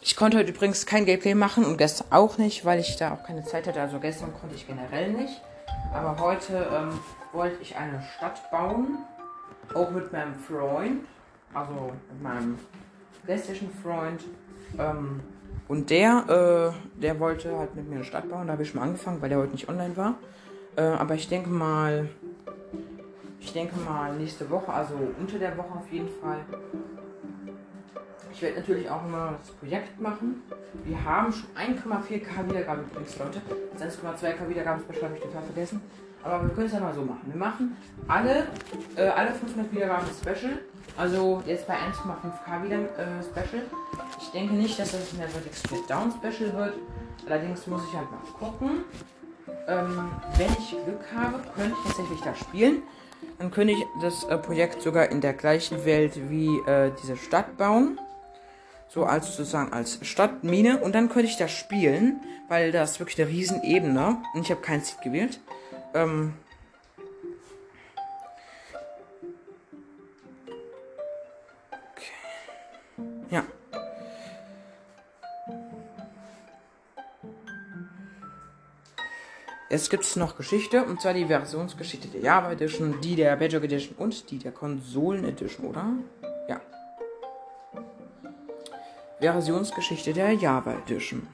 Ich 0.02 0.16
konnte 0.16 0.38
heute 0.38 0.52
übrigens 0.52 0.86
kein 0.86 1.06
Gameplay 1.06 1.36
machen 1.36 1.66
und 1.66 1.78
gestern 1.78 2.08
auch 2.12 2.38
nicht, 2.38 2.66
weil 2.66 2.80
ich 2.80 2.96
da 2.98 3.14
auch 3.14 3.24
keine 3.24 3.44
Zeit 3.44 3.68
hatte. 3.68 3.82
Also 3.82 4.00
gestern 4.00 4.34
konnte 4.40 4.56
ich 4.56 4.68
generell 4.68 5.12
nicht. 5.12 5.42
Aber 5.94 6.20
heute 6.20 6.68
ähm, 6.72 7.00
wollte 7.32 7.58
ich 7.62 7.76
eine 7.76 8.02
Stadt 8.16 8.50
bauen. 8.52 9.00
Auch 9.74 9.92
mit 9.92 10.12
meinem 10.12 10.36
Freund. 10.36 11.06
Also 11.54 11.92
mit 12.12 12.24
meinem 12.24 12.60
PlayStation-Freund. 13.26 14.24
Ähm, 14.78 15.22
und 15.68 15.90
der, 15.90 16.74
äh, 16.98 17.00
der 17.02 17.20
wollte 17.20 17.56
halt 17.58 17.76
mit 17.76 17.88
mir 17.88 17.98
eine 17.98 18.04
Stadt 18.04 18.30
bauen. 18.30 18.48
Da 18.48 18.54
habe 18.54 18.64
ich 18.64 18.70
schon 18.70 18.80
mal 18.80 18.88
angefangen, 18.88 19.22
weil 19.22 19.30
der 19.30 19.38
heute 19.38 19.52
nicht 19.52 19.70
online 19.70 19.96
war. 19.98 20.16
Äh, 20.76 20.82
aber 20.82 21.16
ich 21.16 21.28
denke 21.28 21.50
mal, 21.50 22.10
ich 23.40 23.54
denke 23.54 23.80
mal 23.80 24.14
nächste 24.16 24.50
Woche, 24.50 24.72
also 24.72 24.96
unter 25.20 25.40
der 25.40 25.58
Woche 25.58 25.80
auf 25.80 25.92
jeden 25.92 26.10
Fall. 26.22 26.40
Ich 28.32 28.42
werde 28.42 28.60
natürlich 28.60 28.90
auch 28.90 29.04
immer 29.06 29.36
das 29.40 29.52
Projekt 29.52 30.00
machen. 30.00 30.44
Wir 30.84 31.04
haben 31.04 31.34
schon 31.34 31.50
1,4k 31.56 32.50
Wiedergaben 32.50 32.86
übrigens, 32.86 33.18
Leute. 33.18 33.42
Das 33.78 33.98
1,2k 33.98 34.48
Wiedergaben 34.48 34.82
Special 34.84 35.04
habe 35.04 35.16
ich 35.18 35.24
total 35.24 35.44
vergessen. 35.44 35.82
Aber 36.24 36.44
wir 36.44 36.50
können 36.50 36.68
es 36.68 36.74
ja 36.74 36.80
mal 36.80 36.94
so 36.94 37.02
machen. 37.02 37.22
Wir 37.26 37.38
machen 37.38 37.78
alle, 38.08 38.48
äh, 38.96 39.08
alle 39.08 39.32
500 39.32 39.72
Wiedergaben 39.72 40.08
Special. 40.22 40.60
Also 40.98 41.42
jetzt 41.46 41.66
bei 41.66 41.76
1,5k 41.76 42.64
wieder 42.64 42.78
äh, 42.78 43.24
Special. 43.24 43.64
Ich 44.20 44.32
denke 44.32 44.54
nicht, 44.54 44.78
dass 44.78 44.92
das 44.92 45.14
ein 45.14 45.30
Vertex 45.30 45.60
Split 45.60 45.90
Down 45.90 46.12
Special 46.12 46.54
wird. 46.54 46.74
Allerdings 47.26 47.66
muss 47.68 47.82
ich 47.90 47.98
halt 47.98 48.12
mal 48.12 48.20
gucken. 48.38 48.84
Ähm, 49.68 50.12
wenn 50.38 50.52
ich 50.52 50.72
Glück 50.84 51.06
habe, 51.16 51.40
könnte 51.56 51.76
ich 51.78 51.88
tatsächlich 51.88 52.22
da 52.22 52.36
spielen. 52.36 52.84
Dann 53.38 53.52
könnte 53.52 53.74
ich 53.74 53.86
das 54.02 54.26
äh, 54.26 54.38
Projekt 54.38 54.82
sogar 54.82 55.10
in 55.10 55.22
der 55.22 55.34
gleichen 55.34 55.86
Welt 55.86 56.30
wie 56.30 56.58
äh, 56.68 56.92
diese 57.02 57.16
Stadt 57.18 57.58
bauen. 57.58 58.00
So 58.90 59.06
als 59.06 59.28
sozusagen 59.28 59.72
als 59.72 60.00
Stadtmine. 60.02 60.80
Und 60.80 60.94
dann 60.94 61.10
könnte 61.10 61.30
ich 61.30 61.38
da 61.38 61.48
spielen, 61.48 62.20
weil 62.48 62.72
das 62.72 62.92
ist 62.92 63.00
wirklich 63.00 63.22
eine 63.22 63.30
riesen 63.30 63.64
Ebene. 63.64 64.18
Und 64.34 64.42
ich 64.42 64.52
habe 64.52 64.62
kein 64.62 64.82
Seed 64.82 65.02
gewählt. 65.02 65.40
Ähm, 65.94 66.34
okay. 71.72 73.04
Ja. 73.30 73.44
Es 79.72 79.92
gibt 79.92 80.16
noch 80.16 80.36
Geschichte, 80.36 80.84
und 80.84 81.00
zwar 81.00 81.14
die 81.14 81.26
Versionsgeschichte 81.26 82.08
der 82.08 82.22
Java 82.22 82.52
Edition, 82.54 83.00
die 83.02 83.16
der 83.16 83.36
Badger 83.36 83.64
Edition 83.64 83.96
und 84.00 84.32
die 84.32 84.40
der 84.40 84.52
Konsolen 84.52 85.24
Edition, 85.24 85.68
oder? 85.68 85.94
Ja. 86.48 86.60
Versionsgeschichte 89.20 90.14
der 90.14 90.34
Java 90.34 90.74
Edition. 90.74 91.28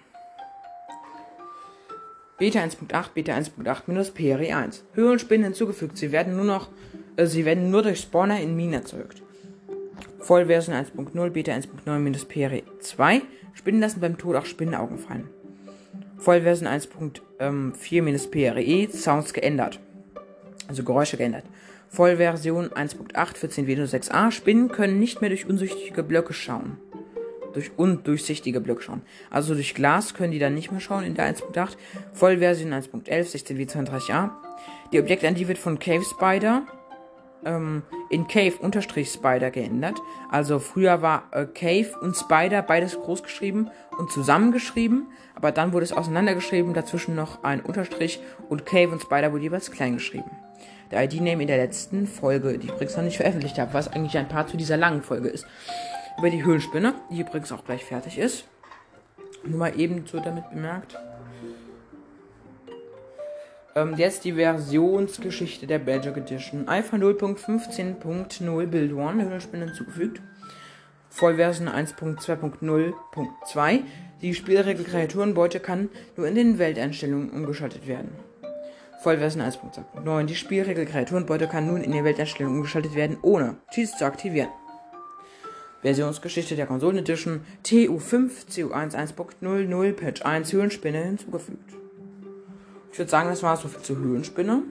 Beta 2.38 2.60
1.8, 2.60 3.13
Beta 3.13 3.34
1.8 3.34 3.84
minus 3.88 4.12
PRE 4.12 4.54
1. 4.54 4.84
Höhlenspinnen 4.96 5.46
hinzugefügt. 5.46 5.98
Sie 5.98 6.12
werden 6.12 6.36
nur 6.36 6.44
noch, 6.44 6.68
äh, 7.15 7.27
sie 7.27 7.46
werden 7.46 7.72
nur 7.72 7.84
durch 7.84 8.01
Spawner 8.01 8.42
in 8.42 8.58
Minen 8.58 8.74
erzeugt. 8.74 9.24
Vollversion 10.20 10.75
1.0, 10.75 11.30
Beta 11.30 11.54
1.9 11.54 12.00
minus 12.00 12.25
PRE 12.25 12.63
2. 12.82 13.22
Spinnen 13.54 13.80
lassen 13.80 14.01
beim 14.01 14.18
Tod 14.18 14.36
auch 14.36 14.46
Spinnenaugen 14.46 14.98
fallen. 14.98 15.30
Vollversion 16.17 16.67
1.4 16.67 18.01
minus 18.01 18.29
PRE, 18.29 18.88
Sounds 18.91 19.34
geändert. 19.34 19.79
Also 20.67 20.84
Geräusche 20.84 21.17
geändert. 21.17 21.45
Vollversion 21.89 22.69
1.8 22.69 23.36
für 23.38 23.50
10 23.50 23.67
Windows 23.67 23.93
6a. 23.93 24.31
Spinnen 24.31 24.69
können 24.69 25.00
nicht 25.00 25.22
mehr 25.22 25.29
durch 25.29 25.48
unsichtige 25.48 26.03
Blöcke 26.03 26.34
schauen 26.34 26.77
durch 27.55 27.72
undurchsichtige 27.77 28.60
Blöcke 28.60 28.84
schauen. 28.84 29.01
Also 29.31 29.55
durch 29.55 29.74
Glas 29.74 30.13
können 30.13 30.31
die 30.31 30.39
dann 30.39 30.53
nicht 30.53 30.72
mehr 30.72 30.81
schauen 30.81 31.05
in 31.05 31.15
der 31.15 31.34
1.8. 31.34 31.77
Vollversion 32.13 32.74
1.11, 32.74 33.07
16w32a. 33.07 34.29
Die 34.91 35.00
Objekte 35.00 35.27
an 35.27 35.36
die 35.36 35.48
wird 35.48 35.57
von 35.57 35.79
Cave 35.79 36.03
Spider 36.03 36.63
ähm, 37.45 37.84
in 38.10 38.28
Cave-Spider 38.28 39.52
geändert. 39.52 40.02
Also 40.30 40.60
früher 40.60 41.02
war 41.02 41.30
äh, 41.32 41.46
Cave 41.46 41.98
und 42.02 42.16
Spider 42.16 42.62
beides 42.62 43.00
groß 43.00 43.24
geschrieben 43.24 43.70
und 43.98 44.12
zusammengeschrieben, 44.12 45.08
aber 45.36 45.52
dann 45.52 45.74
wurde 45.74 45.86
es 45.86 45.94
auseinandergeschrieben, 45.94 46.74
dazwischen 46.74 47.16
noch 47.16 47.44
ein 47.44 47.62
Unterstrich 47.62 48.20
und 48.50 48.66
Cave 48.66 48.92
und 48.92 49.02
Spider 49.02 49.32
wurde 49.32 49.44
jeweils 49.44 49.72
klein 49.72 49.96
geschrieben. 49.96 50.32
Der 50.92 51.04
ID-Name 51.04 51.42
in 51.42 51.48
der 51.48 51.58
letzten 51.58 52.08
Folge, 52.08 52.58
die 52.58 52.68
ich 52.68 52.74
übrigens 52.74 52.96
noch 52.96 53.04
nicht 53.04 53.18
veröffentlicht 53.18 53.58
habe, 53.58 53.74
was 53.74 53.88
eigentlich 53.88 54.18
ein 54.18 54.30
Part 54.30 54.50
zu 54.50 54.58
dieser 54.58 54.78
langen 54.78 55.02
Folge 55.02 55.30
ist 55.30 55.48
über 56.18 56.30
die 56.30 56.44
Höhlenspinne, 56.44 56.94
die 57.12 57.22
übrigens 57.22 57.52
auch 57.52 57.66
gleich 57.66 57.84
fertig 57.84 58.18
ist. 58.18 58.46
Nur 59.44 59.60
mal 59.60 59.80
eben 59.80 60.06
so 60.08 60.20
damit 60.20 60.50
bemerkt. 60.50 60.98
Ähm, 63.77 63.96
jetzt 63.98 64.24
die 64.24 64.32
Versionsgeschichte 64.34 65.67
der 65.67 65.80
Badger 65.80 66.15
Edition. 66.15 66.69
Alpha 66.69 66.95
0.15.0 66.95 68.67
Build 68.67 68.97
1 68.97 69.21
Höhlenspinne 69.21 69.65
hinzugefügt. 69.65 70.21
Vollversion 71.10 71.67
1.2.0.2. 71.67 73.80
Die 74.21 74.34
Spielregel 74.34 74.86
Kreaturenbeute 74.86 75.60
kann 75.60 75.89
nur 76.15 76.26
in 76.26 76.36
den 76.36 76.58
Welteinstellungen 76.58 77.32
umgeschaltet 77.32 77.86
werden. 77.86 78.12
Vollversion 79.02 79.43
1.2.9. 79.43 80.23
Die 80.23 80.36
Spielregel 80.36 80.86
Kreaturenbeute 80.86 81.47
kann 81.47 81.67
nun 81.67 81.84
in 81.84 81.91
den 81.91 82.06
Welteinstellungen 82.06 82.60
umgeschaltet 82.60 82.95
werden, 82.95 83.17
ohne 83.21 83.58
Cheats 83.71 83.97
zu 83.97 84.06
aktivieren. 84.06 84.52
Versionsgeschichte 85.82 86.56
der 86.56 86.65
Konsolen 86.65 87.00
Edition 87.00 87.41
TU5 87.65 88.47
CU1 88.50 88.95
1.00 88.95 89.93
Patch 89.93 90.21
1 90.21 90.54
Höhlenspinne 90.54 91.04
hinzugefügt. 91.04 91.85
Ich 92.95 92.99
würde 92.99 93.12
sagen, 93.12 93.27
das 93.27 93.43
war 93.43 93.58
so 93.58 93.67
viel 93.67 93.81
zur 93.81 93.97
Höhlenspinne. 93.97 94.63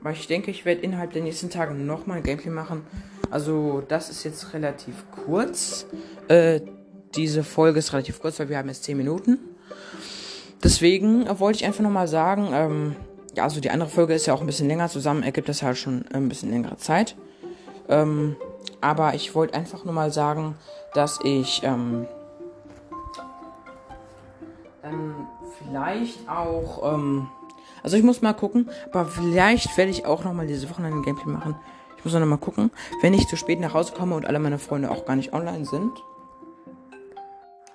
Aber 0.00 0.10
ich 0.12 0.26
denke, 0.26 0.50
ich 0.50 0.64
werde 0.64 0.80
innerhalb 0.80 1.12
der 1.12 1.20
nächsten 1.20 1.50
Tage 1.50 1.74
nochmal 1.74 2.16
ein 2.16 2.22
Gameplay 2.22 2.48
machen. 2.48 2.86
Also, 3.30 3.82
das 3.86 4.08
ist 4.08 4.24
jetzt 4.24 4.54
relativ 4.54 5.04
kurz. 5.10 5.84
Äh, 6.28 6.62
diese 7.14 7.44
Folge 7.44 7.80
ist 7.80 7.92
relativ 7.92 8.22
kurz, 8.22 8.38
weil 8.38 8.48
wir 8.48 8.56
haben 8.56 8.68
jetzt 8.68 8.84
10 8.84 8.96
Minuten. 8.96 9.38
Deswegen 10.64 11.26
wollte 11.38 11.58
ich 11.58 11.66
einfach 11.66 11.82
nochmal 11.82 12.08
sagen, 12.08 12.48
ähm, 12.54 12.96
ja, 13.36 13.42
also 13.42 13.60
die 13.60 13.68
andere 13.68 13.90
Folge 13.90 14.14
ist 14.14 14.24
ja 14.24 14.32
auch 14.32 14.40
ein 14.40 14.46
bisschen 14.46 14.66
länger 14.66 14.88
zusammen, 14.88 15.22
ergibt 15.22 15.50
das 15.50 15.62
halt 15.62 15.76
schon 15.76 16.06
ein 16.10 16.30
bisschen 16.30 16.50
längere 16.50 16.78
Zeit. 16.78 17.16
Ähm, 17.90 18.34
aber 18.80 19.12
ich 19.12 19.34
wollte 19.34 19.52
einfach 19.52 19.84
nur 19.84 19.92
mal 19.92 20.10
sagen, 20.10 20.56
dass 20.94 21.20
ich 21.22 21.60
ähm, 21.64 22.06
dann 24.80 25.28
vielleicht 25.64 26.28
auch, 26.28 26.94
ähm, 26.94 27.28
also 27.82 27.96
ich 27.96 28.02
muss 28.02 28.22
mal 28.22 28.34
gucken, 28.34 28.68
aber 28.90 29.06
vielleicht 29.06 29.76
werde 29.76 29.90
ich 29.90 30.06
auch 30.06 30.24
noch 30.24 30.32
mal 30.32 30.46
diese 30.46 30.68
Woche 30.68 30.82
ein 30.82 31.02
Gameplay 31.02 31.30
machen. 31.30 31.56
Ich 31.96 32.04
muss 32.04 32.14
noch 32.14 32.24
mal 32.24 32.38
gucken, 32.38 32.70
wenn 33.02 33.12
ich 33.12 33.28
zu 33.28 33.36
spät 33.36 33.60
nach 33.60 33.74
Hause 33.74 33.92
komme 33.92 34.14
und 34.14 34.26
alle 34.26 34.38
meine 34.38 34.58
Freunde 34.58 34.90
auch 34.90 35.04
gar 35.04 35.16
nicht 35.16 35.32
online 35.32 35.66
sind. 35.66 35.92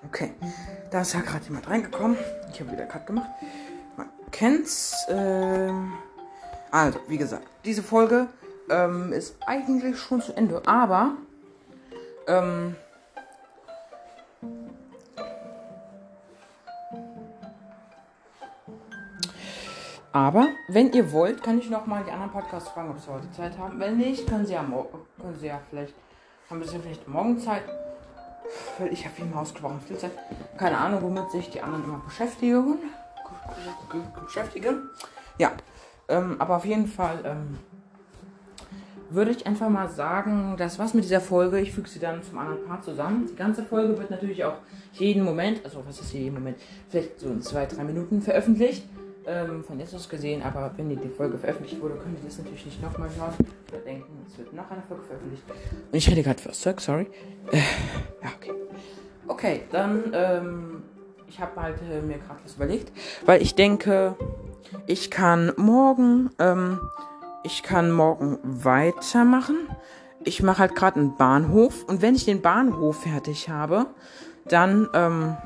Okay, 0.08 0.34
da 0.92 1.02
ist 1.02 1.14
ja 1.14 1.22
gerade 1.22 1.46
jemand 1.46 1.70
reingekommen. 1.70 2.18
Ich 2.52 2.60
habe 2.60 2.72
wieder 2.72 2.86
Cut 2.86 3.06
gemacht. 3.08 3.30
Man 3.98 4.10
kennt's. 4.32 4.96
Ähm, 5.10 5.94
also, 6.72 7.00
wie 7.08 7.18
gesagt, 7.18 7.48
diese 7.64 7.84
Folge 7.84 8.28
ähm, 8.70 9.14
ist 9.14 9.36
eigentlich 9.46 9.98
schon 9.98 10.22
zu 10.22 10.34
Ende. 10.34 10.62
Aber, 10.66 11.14
ähm, 12.28 12.76
aber, 20.16 20.48
wenn 20.70 20.94
ihr 20.94 21.12
wollt, 21.12 21.44
kann 21.44 21.60
ich 21.60 21.70
noch 21.70 21.88
mal 21.88 22.02
die 22.06 22.10
anderen 22.10 22.32
Podcasts 22.32 22.70
fragen, 22.70 22.90
ob 22.90 23.02
sie 23.02 23.12
heute 23.12 23.30
Zeit 23.32 23.58
haben. 23.58 23.78
Wenn 23.82 23.98
nicht, 23.98 24.26
können 24.26 24.46
sie 24.46 24.54
ja, 24.54 24.64
können 24.64 25.36
sie 25.38 25.48
ja 25.48 25.60
vielleicht, 25.70 25.94
haben 26.50 26.64
sie 26.64 26.80
vielleicht 26.80 27.06
morgen 27.06 27.38
Zeit. 27.38 27.64
Ich 28.90 29.06
habe 29.06 29.16
immer 29.20 29.42
ausgesprochen 29.42 29.82
viel 29.86 29.98
Zeit. 29.98 30.12
Keine 30.58 30.78
Ahnung, 30.78 31.02
womit 31.02 31.32
sich 31.32 31.50
die 31.50 31.62
anderen 31.62 31.84
immer 31.84 31.98
beschäftigen. 31.98 32.78
Beschäftigen. 34.24 34.90
Ja, 35.38 35.52
ähm, 36.08 36.38
aber 36.40 36.56
auf 36.56 36.66
jeden 36.66 36.88
Fall, 36.88 37.20
ähm, 37.26 37.60
würde 39.10 39.32
ich 39.32 39.46
einfach 39.46 39.68
mal 39.68 39.90
sagen, 39.90 40.56
das 40.58 40.80
war's 40.80 40.94
mit 40.94 41.04
dieser 41.04 41.20
Folge. 41.20 41.60
Ich 41.60 41.74
füge 41.74 41.90
sie 41.90 42.00
dann 42.00 42.24
zum 42.24 42.38
anderen 42.38 42.66
Part 42.66 42.86
zusammen. 42.86 43.28
Die 43.30 43.36
ganze 43.36 43.66
Folge 43.66 43.98
wird 43.98 44.12
natürlich 44.12 44.46
auch 44.46 44.60
jeden 44.94 45.26
Moment, 45.26 45.60
also 45.66 45.84
was 45.86 46.00
ist 46.00 46.14
jeden 46.14 46.36
Moment, 46.36 46.58
vielleicht 46.88 47.20
so 47.20 47.28
in 47.28 47.42
zwei, 47.42 47.66
drei 47.66 47.84
Minuten 47.84 48.22
veröffentlicht. 48.22 48.88
Ähm, 49.28 49.64
von 49.64 49.82
aus 49.82 50.08
gesehen, 50.08 50.44
aber 50.44 50.72
wenn 50.78 50.90
die, 50.90 51.10
Folge 51.10 51.38
veröffentlicht 51.40 51.82
wurde, 51.82 51.96
könnt 51.96 52.20
ihr 52.20 52.26
das 52.26 52.38
natürlich 52.38 52.64
nicht 52.66 52.82
nochmal 52.82 53.10
hören 53.10 53.34
oder 53.70 53.80
denken, 53.80 54.24
es 54.28 54.38
wird 54.38 54.54
noch 54.54 54.70
eine 54.70 54.84
Folge 54.88 55.04
veröffentlicht. 55.04 55.44
Und 55.92 55.98
ich 55.98 56.08
rede 56.08 56.22
gerade 56.22 56.40
Zeug, 56.52 56.80
sorry. 56.80 57.08
Äh, 57.52 57.58
ja, 57.58 58.30
okay. 58.36 58.52
Okay, 59.28 59.62
dann, 59.72 60.12
ähm, 60.14 60.84
ich 61.28 61.40
habe 61.40 61.60
halt 61.60 61.78
äh, 61.82 62.02
mir 62.02 62.20
gerade 62.20 62.40
was 62.44 62.56
überlegt, 62.56 62.92
weil 63.26 63.42
ich 63.42 63.56
denke, 63.56 64.16
ich 64.86 65.10
kann 65.10 65.52
morgen, 65.58 66.30
ähm, 66.38 66.80
ich 67.44 67.64
kann 67.64 67.92
morgen 67.92 68.38
weitermachen. 68.44 69.70
Ich 70.24 70.44
mache 70.44 70.60
halt 70.60 70.76
gerade 70.76 71.00
einen 71.00 71.18
Bahnhof 71.18 71.84
und 71.86 72.02
wenn 72.02 72.14
ich 72.16 72.26
den 72.26 72.42
Bahnhof 72.42 73.02
fertig 73.02 73.50
habe, 73.50 73.88
dann 74.48 74.88
ähm, 74.94 75.38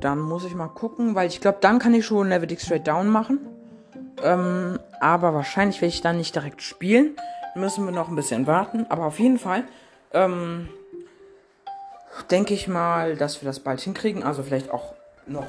dann 0.00 0.20
muss 0.20 0.44
ich 0.44 0.54
mal 0.54 0.68
gucken, 0.68 1.14
weil 1.14 1.28
ich 1.28 1.40
glaube, 1.40 1.58
dann 1.60 1.78
kann 1.78 1.94
ich 1.94 2.06
schon 2.06 2.28
Level 2.28 2.46
Dick 2.46 2.60
Straight 2.60 2.86
Down 2.86 3.08
machen. 3.08 3.40
Ähm, 4.22 4.78
aber 5.00 5.34
wahrscheinlich 5.34 5.80
werde 5.80 5.94
ich 5.94 6.00
dann 6.00 6.16
nicht 6.16 6.34
direkt 6.34 6.62
spielen. 6.62 7.16
Müssen 7.54 7.84
wir 7.84 7.92
noch 7.92 8.08
ein 8.08 8.16
bisschen 8.16 8.46
warten. 8.46 8.86
Aber 8.88 9.06
auf 9.06 9.18
jeden 9.18 9.38
Fall 9.38 9.64
ähm, 10.12 10.68
denke 12.30 12.54
ich 12.54 12.68
mal, 12.68 13.16
dass 13.16 13.42
wir 13.42 13.46
das 13.46 13.60
bald 13.60 13.80
hinkriegen. 13.80 14.22
Also 14.22 14.42
vielleicht 14.42 14.70
auch 14.70 14.94
noch 15.26 15.46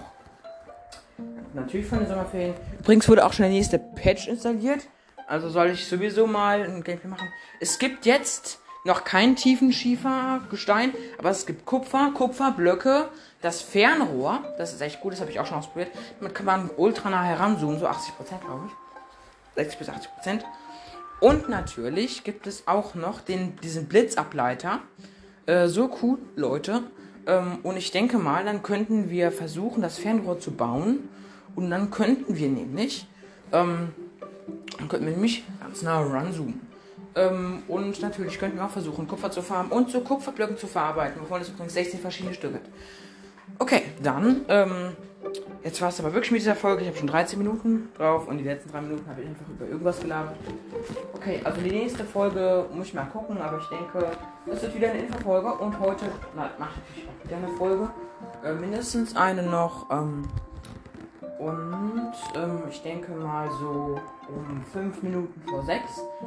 natürlich 1.54 1.88
von 1.88 2.00
den 2.00 2.08
Sommerferien. 2.08 2.54
Übrigens 2.80 3.08
wurde 3.10 3.26
auch 3.26 3.34
schon 3.34 3.44
der 3.44 3.52
nächste 3.52 3.80
Patch 3.80 4.28
installiert. 4.28 4.88
Also 5.28 5.50
soll 5.50 5.72
ich 5.72 5.86
sowieso 5.88 6.28
mal 6.28 6.62
ein 6.64 6.84
Gameplay 6.84 7.10
machen. 7.10 7.28
Es 7.60 7.80
gibt 7.80 8.06
jetzt 8.06 8.60
noch 8.88 9.04
kein 9.04 9.36
Tiefenschiefergestein, 9.36 10.94
aber 11.20 11.30
es 11.30 11.46
gibt 11.46 11.66
Kupfer, 11.66 12.12
Kupferblöcke, 12.16 13.10
das 13.42 13.62
Fernrohr, 13.62 14.44
das 14.58 14.74
ist 14.74 14.82
echt 14.82 15.02
gut, 15.02 15.14
das 15.14 15.22
habe 15.22 15.30
ich 15.30 15.40
auch 15.40 15.46
schon 15.46 15.60
ausprobiert. 15.60 15.92
Damit 16.20 16.34
kann 16.34 16.46
man 16.46 16.70
ultra 16.76 17.10
nah 17.10 17.24
heranzoomen, 17.24 17.80
so 17.80 17.88
80% 17.88 17.94
glaube 18.46 18.64
ich. 18.68 18.74
60 19.56 19.80
bis 19.80 19.90
80%. 19.90 20.42
Und 21.20 21.50
natürlich 21.50 22.24
gibt 22.24 22.48
es 22.48 22.68
auch 22.68 22.96
noch 22.96 23.22
den, 23.22 23.56
diesen 23.58 23.88
Blitzableiter. 23.88 24.80
Äh, 25.46 25.68
so 25.68 25.90
cool, 26.02 26.20
Leute. 26.36 26.84
Ähm, 27.26 27.60
und 27.64 27.76
ich 27.78 27.92
denke 27.92 28.18
mal, 28.20 28.46
dann 28.46 28.62
könnten 28.62 29.10
wir 29.10 29.32
versuchen, 29.32 29.82
das 29.82 29.98
Fernrohr 29.98 30.40
zu 30.40 30.52
bauen. 30.52 31.10
Und 31.56 31.72
dann 31.72 31.90
könnten 31.90 32.38
wir 32.38 32.50
nämlich, 32.50 33.08
ähm, 33.52 33.94
dann 34.78 34.88
könnten 34.88 35.08
wir 35.08 35.14
nämlich 35.14 35.44
ganz 35.60 35.82
nah 35.82 36.02
ranzoomen. 36.02 36.67
Ähm, 37.18 37.64
und 37.68 38.00
natürlich 38.02 38.38
könnten 38.38 38.58
wir 38.58 38.66
auch 38.66 38.70
versuchen, 38.70 39.08
Kupfer 39.08 39.32
zu 39.32 39.42
farmen 39.42 39.72
und 39.72 39.90
zu 39.90 40.02
Kupferblöcken 40.02 40.58
zu 40.58 40.68
verarbeiten, 40.68 41.22
wovon 41.22 41.42
es 41.42 41.50
übrigens 41.50 41.74
16 41.74 42.00
verschiedene 42.00 42.36
Stück 42.36 42.54
hat. 42.54 42.62
Okay, 43.60 43.82
dann, 44.04 44.46
ähm, 44.50 44.96
jetzt 45.64 45.82
war 45.82 45.90
es 45.90 46.00
aber 46.00 46.14
wirklich 46.14 46.32
mit 46.32 46.42
dieser 46.42 46.56
Folge. 46.56 46.82
Ich 46.82 46.88
habe 46.88 46.98
schon 46.98 47.08
13 47.08 47.40
Minuten 47.40 47.90
drauf 47.98 48.28
und 48.28 48.38
die 48.38 48.44
letzten 48.44 48.72
drei 48.72 48.82
Minuten 48.82 49.10
habe 49.10 49.22
ich 49.22 49.28
einfach 49.28 49.48
über 49.50 49.66
irgendwas 49.66 50.00
gelabert. 50.00 50.36
Okay, 51.16 51.42
also 51.44 51.60
die 51.62 51.72
nächste 51.72 52.04
Folge 52.04 52.66
muss 52.72 52.88
ich 52.88 52.94
mal 52.94 53.06
gucken, 53.06 53.40
aber 53.40 53.58
ich 53.58 53.68
denke, 53.68 54.06
es 54.46 54.62
wird 54.62 54.76
wieder 54.76 54.92
eine 54.92 55.00
Infofolge 55.00 55.54
und 55.54 55.80
heute 55.80 56.06
mache 56.36 56.52
ich 56.96 57.04
auch 57.08 57.26
wieder 57.26 57.38
eine 57.38 57.58
Folge. 57.58 57.90
Äh, 58.44 58.54
mindestens 58.54 59.16
eine 59.16 59.42
noch. 59.42 59.90
Ähm, 59.90 60.28
und 61.40 62.14
ähm, 62.36 62.64
ich 62.70 62.82
denke 62.82 63.12
mal 63.12 63.50
so 63.60 64.00
um 64.28 64.64
5 64.74 65.04
Minuten 65.04 65.42
vor 65.48 65.64
6. 65.64 65.84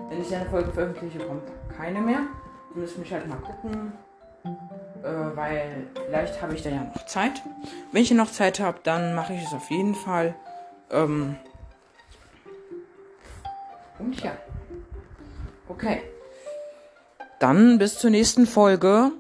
Wenn 0.09 0.21
ich 0.21 0.35
eine 0.35 0.49
Folge 0.49 0.71
veröffentliche, 0.73 1.19
kommt 1.19 1.43
keine 1.77 2.01
mehr. 2.01 2.21
Wir 2.75 2.83
müssen 2.83 3.01
mich 3.01 3.13
halt 3.13 3.27
mal 3.29 3.39
gucken. 3.39 3.93
Äh, 5.03 5.37
weil 5.37 5.87
vielleicht 6.07 6.41
habe 6.41 6.55
ich 6.55 6.63
da 6.63 6.71
ja 6.71 6.85
noch 6.85 7.07
Zeit. 7.07 7.43
Wenn 7.93 8.03
ich 8.03 8.11
noch 8.13 8.31
Zeit 8.31 8.61
habe, 8.61 8.79
dann 8.83 9.15
mache 9.15 9.35
ich 9.35 9.43
es 9.43 9.53
auf 9.53 9.71
jeden 9.71 9.95
Fall. 9.95 10.35
Ähm 10.91 11.37
und 13.99 14.21
ja. 14.23 14.33
Okay. 15.69 16.03
Dann 17.39 17.79
bis 17.79 17.99
zur 17.99 18.11
nächsten 18.11 18.47
Folge. 18.47 19.13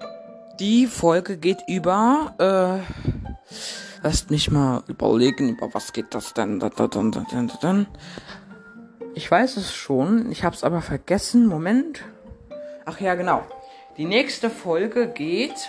Die 0.58 0.86
Folge 0.86 1.36
geht 1.36 1.62
über. 1.66 2.34
Äh, 2.38 3.89
Lasst 4.02 4.30
mich 4.30 4.50
mal 4.50 4.82
überlegen, 4.88 5.50
über 5.50 5.74
was 5.74 5.92
geht 5.92 6.14
das 6.14 6.32
denn? 6.32 6.62
Ich 9.14 9.30
weiß 9.30 9.56
es 9.58 9.74
schon, 9.74 10.30
ich 10.30 10.42
habe 10.42 10.56
es 10.56 10.64
aber 10.64 10.80
vergessen. 10.80 11.46
Moment. 11.46 12.02
Ach 12.86 12.98
ja, 13.00 13.14
genau. 13.14 13.42
Die 13.98 14.06
nächste 14.06 14.48
Folge 14.48 15.08
geht 15.08 15.68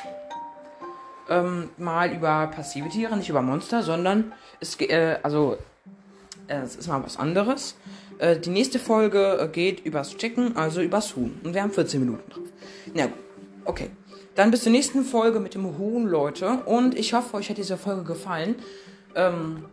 ähm, 1.29 1.69
mal 1.77 2.13
über 2.13 2.47
passive 2.47 2.87
Tiere, 2.87 3.17
nicht 3.17 3.29
über 3.29 3.41
Monster, 3.41 3.83
sondern 3.83 4.31
es 4.61 4.79
äh, 4.79 5.17
also 5.23 5.57
äh, 6.47 6.61
es 6.61 6.75
ist 6.75 6.87
mal 6.87 7.03
was 7.03 7.17
anderes. 7.17 7.75
Äh, 8.19 8.37
die 8.37 8.49
nächste 8.49 8.79
Folge 8.79 9.39
äh, 9.41 9.47
geht 9.47 9.85
übers 9.85 10.15
Chicken, 10.15 10.55
also 10.55 10.81
übers 10.81 11.15
Huhn. 11.15 11.39
Und 11.43 11.53
wir 11.53 11.63
haben 11.63 11.71
14 11.71 11.99
Minuten 11.99 12.29
drauf. 12.31 12.43
Na 12.93 13.07
gut, 13.07 13.15
okay. 13.65 13.89
Dann 14.35 14.49
bis 14.49 14.63
zur 14.63 14.71
nächsten 14.71 15.03
Folge 15.03 15.39
mit 15.39 15.55
dem 15.55 15.77
Huhn, 15.77 16.07
Leute. 16.07 16.61
Und 16.65 16.97
ich 16.97 17.13
hoffe, 17.13 17.35
euch 17.35 17.49
hat 17.49 17.57
diese 17.57 17.77
Folge 17.77 18.03
gefallen. 18.03 18.55
Ähm, 19.15 19.65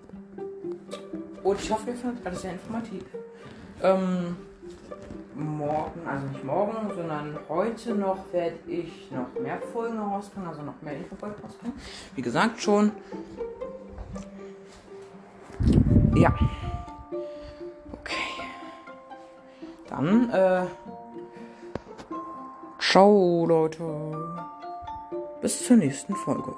und 1.44 1.61
ich 1.61 1.71
hoffe, 1.71 1.90
ihr 1.90 1.97
findet 1.97 2.27
alles 2.27 2.42
sehr 2.42 2.53
informativ. 2.53 3.05
Ähm, 3.83 4.37
morgen, 5.37 6.01
also 6.09 6.27
nicht 6.27 6.42
morgen, 6.42 6.92
sondern 6.97 7.38
heute 7.49 7.94
noch 7.94 8.33
werde 8.33 8.59
ich 8.66 9.09
noch 9.12 9.40
mehr 9.40 9.61
Folgen 9.73 9.99
rausbringen, 9.99 10.49
also 10.49 10.62
noch 10.62 10.83
mehr 10.83 10.97
Infofolgen 10.97 11.37
rausbringen. 11.40 11.79
Wie 12.16 12.23
gesagt 12.23 12.61
schon. 12.61 12.90
Ja. 16.16 16.35
Okay. 17.92 18.42
Dann, 19.88 20.31
äh. 20.31 20.66
Ciao, 22.90 23.44
Leute. 23.44 23.85
Bis 25.42 25.66
zur 25.66 25.77
nächsten 25.77 26.14
Folge. 26.16 26.55